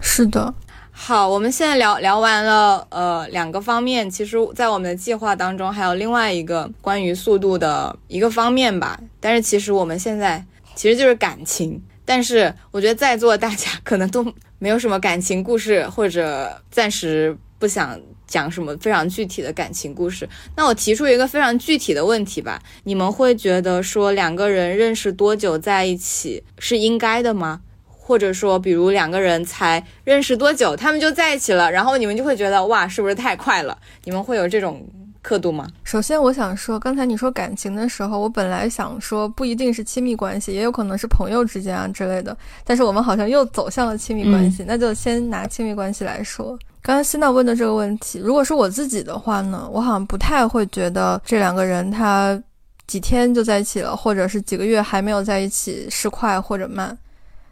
[0.00, 0.54] 是的。
[1.00, 4.10] 好，我们现在聊聊完了，呃，两个方面。
[4.10, 9.00] 其实，在我们的计划当中，还有另外一个关于速度的一个方面吧。
[9.18, 10.44] 但是，其实我们现在
[10.74, 11.82] 其实就是感情。
[12.04, 14.26] 但是，我觉得在座大家可能都
[14.58, 20.28] 没有什么感情故事，或者暂时不想讲什么非常具体的感情故事。
[20.56, 27.62] 那我提出一个非常具体的问题吧：你们会觉得说两个人认识多久在一起是应该的吗？
[28.08, 33.76] 或者说，比如两个人才认识多久，他们就在一起了，然后你们就会觉得哇，是不是太快了？
[34.04, 34.82] 你们会有这种
[35.20, 35.68] 刻度吗？
[35.84, 42.34] 首先，我想说，刚才你说感情的时候，我本来想说不一定是亲密关系，也有可能是朋友之间啊之类的。
[42.64, 46.58] 但是我们好像又走向了亲密关系，那就先拿亲密关系来说。
[46.80, 52.42] 刚刚新娜问的这个问题，如果是我自己的话呢，我好像不太会觉得这两个人他
[52.86, 56.96] 几天就在一起了，或者是几个月还没有在一起是快或者慢。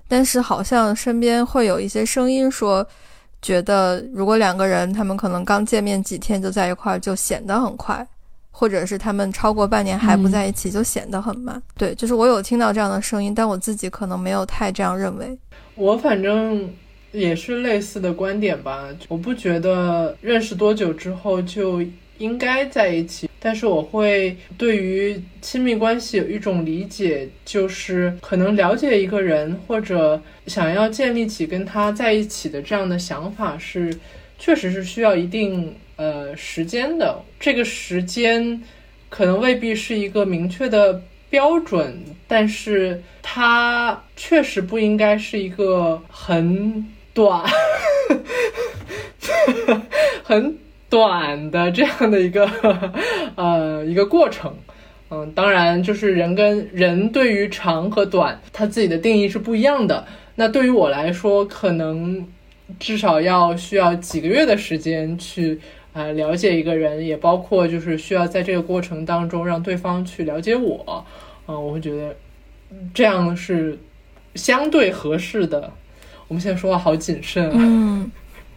[0.09, 2.87] 但是好像身边会有一些声音说，
[3.43, 8.07] 觉得如果两个人他们可能刚见面几天就在一块儿，就显得很快，
[8.51, 11.61] 或者是他们超过半年还不在一起，就显得很慢。
[11.77, 15.39] 对，就是我有听到这样的声音，但我自己可能没有太这样认为。
[15.75, 16.69] 我反正
[17.13, 21.83] 也是类似的观点吧，我不觉得认识多久之后就。
[22.19, 33.97] 应该在一起，但是我会对于亲密关系有一种理解，就是可能了解一个人或者想要建立起跟他在一起的这样的想法，是
[34.39, 37.23] 确实是需要一定呃时间的。
[37.39, 38.63] 这个时间
[39.09, 47.45] 可能未必是一个明确的标准，但是它确实不应该是一个很短，
[50.23, 50.66] 很。
[50.89, 52.49] 短的这样的一个
[53.35, 54.55] 呃一个过程，
[55.11, 60.07] 嗯，当然就是人跟人对于长和短他自己的定义是不一样的。
[60.37, 62.27] 那对于我来说，可能
[62.79, 65.59] 至少要需要几个月的时间去
[65.93, 71.05] 啊了解一个人，也包括就是需要在这个过程当中让对方去了解我，
[71.49, 72.15] 嗯，我会觉得
[72.95, 73.79] 这样是
[74.35, 75.73] 相对合适的。
[76.29, 77.57] 我们现在说话好谨慎啊。
[77.57, 78.11] 嗯。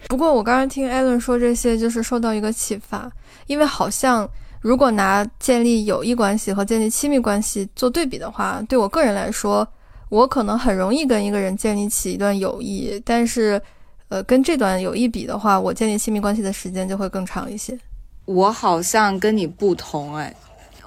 [0.08, 3.12] 不过我刚刚听艾伦说这些，就是受到一个启发，
[3.45, 4.28] 因为好像
[4.60, 9.68] 如果拿建立友谊关系和建立亲密关系做对比的话，对我个人来说，
[10.10, 13.62] 我可能很容易跟一个人建立起一段友谊，但是，
[14.08, 17.78] 呃，跟这段友谊比的话，我建立亲密关系的时间就会更长一些。
[18.26, 20.36] 我好像跟你不同哎，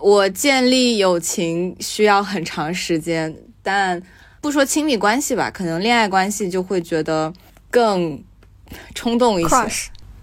[0.01, 3.33] 我建立友情需要很长时间，
[3.63, 4.03] 但
[4.41, 7.33] 不说亲密关系吧，可能恋爱关系就会觉得
[7.71, 8.21] 更。
[8.95, 9.57] 冲动一些，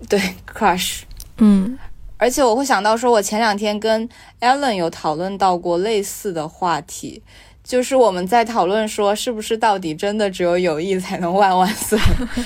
[0.08, 0.20] 对
[0.54, 1.02] ，crush，
[1.38, 1.78] 嗯，
[2.18, 4.08] 而且我会想到说，我前两天跟
[4.40, 7.22] Ellen 有讨论到过类似的话题，
[7.64, 12.00] 就是我们在讨论说，是不是到底真的只有友谊才能万万岁？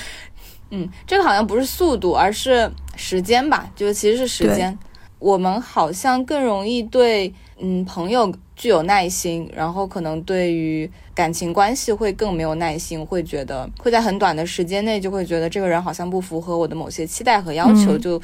[0.70, 4.76] 嗯，这个好像不是速度，而是时间吧，就是其实是时间。
[5.18, 8.32] 我们好像更容易对，嗯，朋友。
[8.56, 18.22] 具有耐心，然后可能对于感情关系会更没有耐心，会觉得会在很短的时间内就会觉得这个人好像不符合我的某些期待和要求，就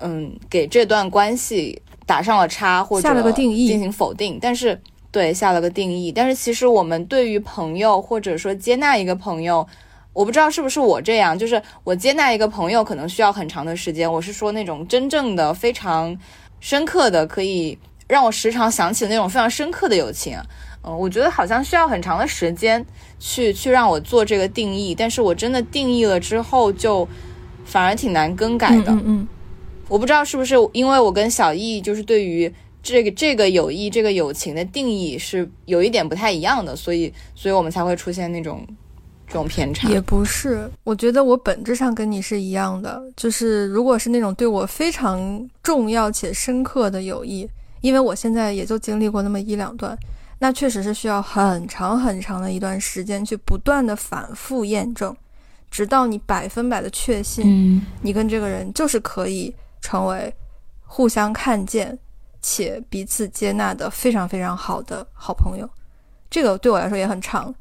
[0.00, 4.36] 嗯给这段关系打上了叉或者下了个定义进行否定。
[4.42, 4.78] 但是
[5.12, 9.64] 对下了个定义，但是其实我们对于朋友或者说接纳一个朋友，
[10.12, 14.12] 我不知道是不是我这样，就是我接纳一个朋友可能需要很长的时间。
[14.12, 16.18] 我是说那种真正的非常
[16.58, 17.78] 深刻的可以。
[18.08, 20.38] 让我时常想起那种非常深刻的友情，
[20.82, 22.84] 嗯，我觉得好像需要很长的时间
[23.18, 27.06] 去去让我做这个定义，但是我真的定义了之后，就
[27.66, 28.90] 反而挺难更改的。
[28.92, 29.28] 嗯嗯，
[29.88, 32.50] 我不知道是不是因为我跟小易就是对于
[32.82, 38.66] 这个这个友谊、这个友情的定义是有一点不太一样的，所以所以我们才会出现那种
[39.26, 39.86] 这种偏差。
[39.90, 47.46] 也不是，我觉得我本质上跟你是一样的，就是如果是那种对我非常重要且深刻的友谊。
[47.80, 49.96] 因为我现在也就经历过那么一两段，
[50.38, 55.16] 那确实是需要很长很长的一段时间去不断的反复验证，
[55.70, 60.32] 直到你百分百的确信，你跟这个人就是可以成为
[60.84, 61.98] 互相看见
[62.40, 65.68] 且彼此接纳的非常非常好的好朋友。
[66.30, 67.54] 这个对我来说也很长，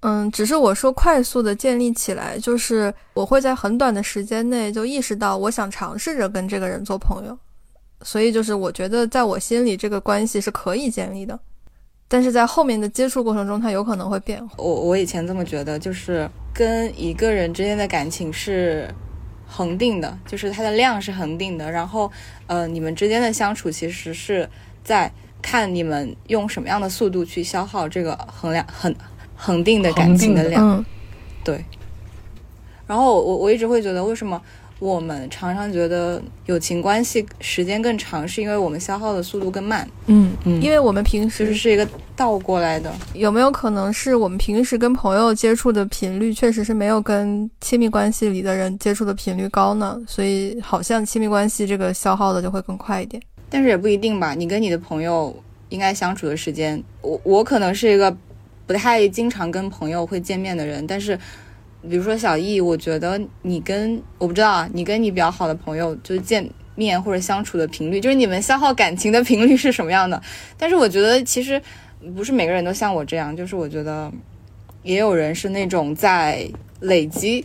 [0.00, 7.38] 嗯，只是我说快速的建立起来，就是我会在很短的时间内就意识到，我想尝试着跟这个人做朋友。
[8.02, 11.38] 所以就是我觉得，在我心里这个关系是可以建立的，
[12.08, 14.54] 但是在后面的接触过程中，它有可能会变化。
[14.58, 18.88] 我我以前这么觉得，就是跟一个人之间的感情是
[19.46, 21.70] 恒定的，就是它的量是恒定的。
[21.70, 22.10] 然后，
[22.46, 24.48] 呃，你们之间的相处其实是
[24.84, 28.94] 在看你们用什么样的速度去消耗这个衡量恒
[29.34, 30.84] 恒定的感情的量。
[31.42, 31.64] 对。
[32.86, 34.40] 然后我我一直会觉得，为什么
[34.78, 42.92] 我们常常觉得友情关系时间更长，是因为我们消耗的速度更慢，嗯嗯因为我们平时就是是一个倒过来的。
[43.14, 49.98] 有没有可能是我们平时跟朋友接触的频率确实是没有跟亲密关系里的人接触的频率高呢？
[50.06, 53.22] 所以好像亲密关系这个消耗的就会更快一点。
[53.48, 55.34] 但是也不一定吧，你跟你的朋友
[55.70, 58.14] 应该相处的时间，我我可能是一个
[58.66, 61.18] 不太经常跟朋友会见面的人，但是
[61.88, 70.20] 比如说小易，我觉得你跟我不知道啊，你跟你比较好的朋友就是见面或者相处的频率，就是你们消耗感情的频率是什么样的？
[70.56, 71.60] 但是我觉得其实
[72.14, 74.12] 不是每个人都像我这样，就是我觉得
[74.82, 76.48] 也有人是那种在
[76.80, 77.44] 累积。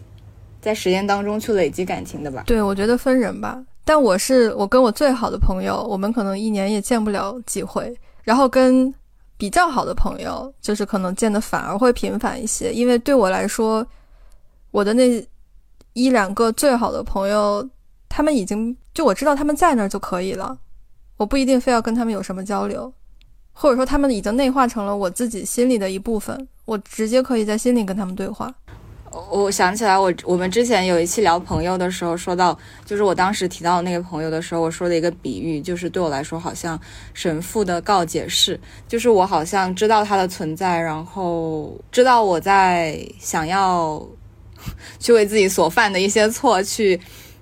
[0.62, 3.60] 在时间当中去累积感情的吧，对，我觉得分人吧。
[3.84, 7.92] 但我是我跟我最好的朋友，我们可能一年也见不了几回。
[8.24, 8.94] 然后跟
[9.40, 12.72] 比较好的朋友，就是可能见的反而会频繁一些。
[12.72, 13.84] 因为对我来说，
[14.72, 15.28] 我的那
[15.94, 17.70] 一两个最好的朋友，
[18.10, 20.58] 他们已经就我知道他们在那儿就可以了，
[21.18, 22.92] 我不一定非要跟他们有什么交流，
[23.54, 28.54] 或者说他们已经内化成了我自己心里的一部分，我直接可以在心里跟他们对话。
[29.30, 36.80] 我想起来我，我们之前有一期聊朋友的时候，说到就是我当时提到那个朋友的时候，我说的一个比喻，就是对我来说好像
[37.14, 38.58] 神父的告解式，
[38.88, 44.02] 就是我好像知道他的存在，然后知道我在想要
[45.00, 47.00] 去为自己所犯的一些错去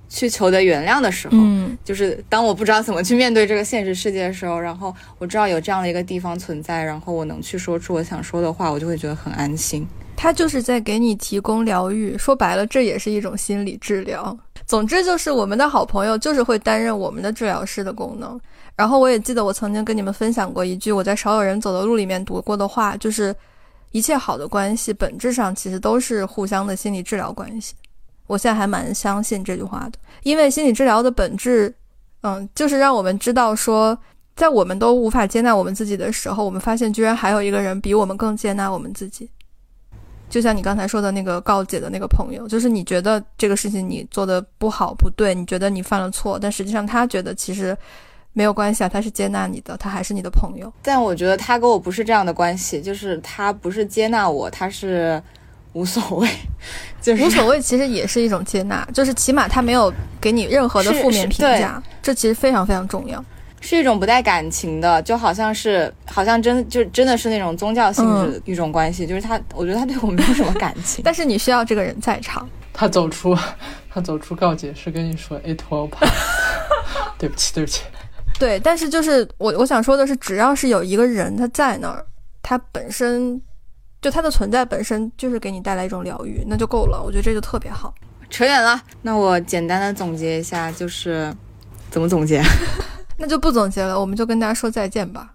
[0.08, 9.88] 去求得原谅的时候，嗯，就是当我不知道怎么去面对这个现实世界的时候，然后我知道有这样的一个地方存在，然后我能去说出我想说的话，我就会觉得很安心。
[10.16, 14.38] 他就是在给你提供疗愈，说白了，这也是一种心理治疗。
[14.66, 18.40] 总之就是我们的好朋友就是会担任我们的治疗师的功能。
[18.76, 23.34] 然后我也记得我曾经跟你们分享过一句我在《少有人走的路》里面读过的话，就是
[23.92, 27.74] 一切好的关系本质上其实都是互相的心理治疗关系。
[28.28, 31.74] 我现在还蛮相信这句话的，因为心理治疗的本质，
[32.22, 33.98] 嗯，就是让我们知道说，
[34.36, 39.28] 在我们都无法接纳我们自己的时候，我们发现居然还有一个人比我们更接纳我们自己。
[40.30, 47.76] 就像你刚才说的那个告解的那个朋友，就是你觉得这个事情你做的不好不对，你觉得你犯了错，但实际上他觉得其实
[48.34, 50.72] 没有关系啊，他是接纳你的，他还是你的朋友。
[50.82, 55.22] 但我觉得他跟我不是这样的关系，就是他不是接纳我，他是
[55.74, 56.30] 无所谓，
[57.02, 63.24] 就是无所谓，其实也是一种接纳，就是起码他没有给你任何的负面评价，这其实非常非常重要。
[63.62, 71.02] 是一种不带感情的，就好像是好像真就真的是那种宗教性质的一种关系，就是他，我觉得他对我没有什么感情。
[71.04, 73.38] 但是你需要这个人在场，他走出，
[73.94, 76.10] 他走出告解是跟你说 it will pass。
[77.20, 77.82] 对不起，对不起。
[78.40, 82.06] 对，但是就是我我想说的是，只要是有一个人他在那儿，
[82.42, 83.40] 他本身
[84.02, 87.04] 就他的存在本身就是给你带来一种疗愈，那就够了。
[87.04, 87.94] 我觉得这就特别好。
[88.30, 91.36] 扯远了，那我简单的总结一下，就是
[91.92, 92.42] 怎么总结？
[93.18, 95.34] 那就不总结了，我们就跟大家说再见吧。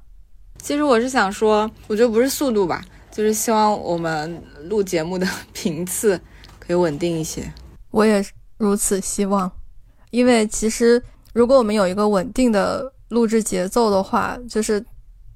[0.63, 6.19] 其实我是想说，我觉得不是速度吧，就是希望我们录节目的 频次
[6.59, 7.53] 可以稳定一些。
[7.91, 8.25] 我也
[8.57, 9.53] 如此希望，
[10.11, 11.03] 因为其实
[11.35, 14.85] 如果我们有一个稳定的录制节奏的话，就是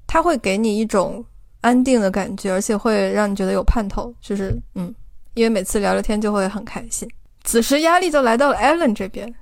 [0.07, 1.23] 它会给你一种
[1.61, 4.13] 安定的感觉，而且会让你觉得有盼头。
[4.21, 4.93] 就是嗯，
[5.33, 7.07] 因为每次聊聊天就会很开心。
[7.43, 9.33] 此时压力就来到了 Allen 这边，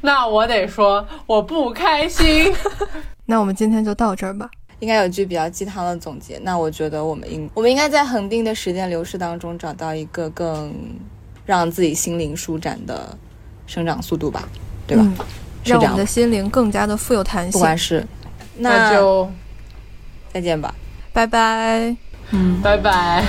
[0.00, 2.52] 那我得说我不开心。
[3.26, 4.48] 那我们今天就到这儿吧。
[4.78, 10.74] 应该有句比较鸡汤的总结，那我觉得我们应我们应该在恒定的时间流逝当中找到一个更
[11.44, 13.14] 让自己心灵舒展的
[13.66, 14.48] 生长速度吧，
[14.86, 15.04] 对吧？
[15.64, 17.52] 让我们的心灵更加的富有弹性。
[17.52, 18.06] 不管是
[18.58, 19.30] 那就
[20.32, 20.74] 再见吧，
[21.12, 21.96] 拜拜。
[22.30, 23.24] 嗯拜拜。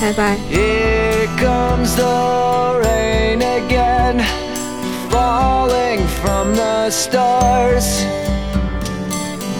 [0.00, 0.36] 拜拜。
[0.50, 4.24] Here comes the rain again,
[5.10, 8.04] falling from the stars.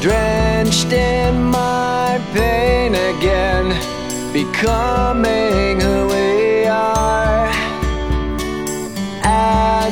[0.00, 3.72] Drenched in my pain again,
[4.32, 6.10] becoming who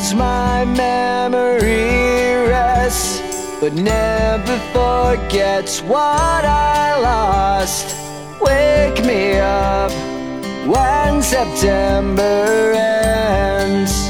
[0.03, 3.21] As my memory rests,
[3.61, 7.95] but never forgets what I lost.
[8.41, 9.93] Wake me up
[10.67, 14.10] when September ends.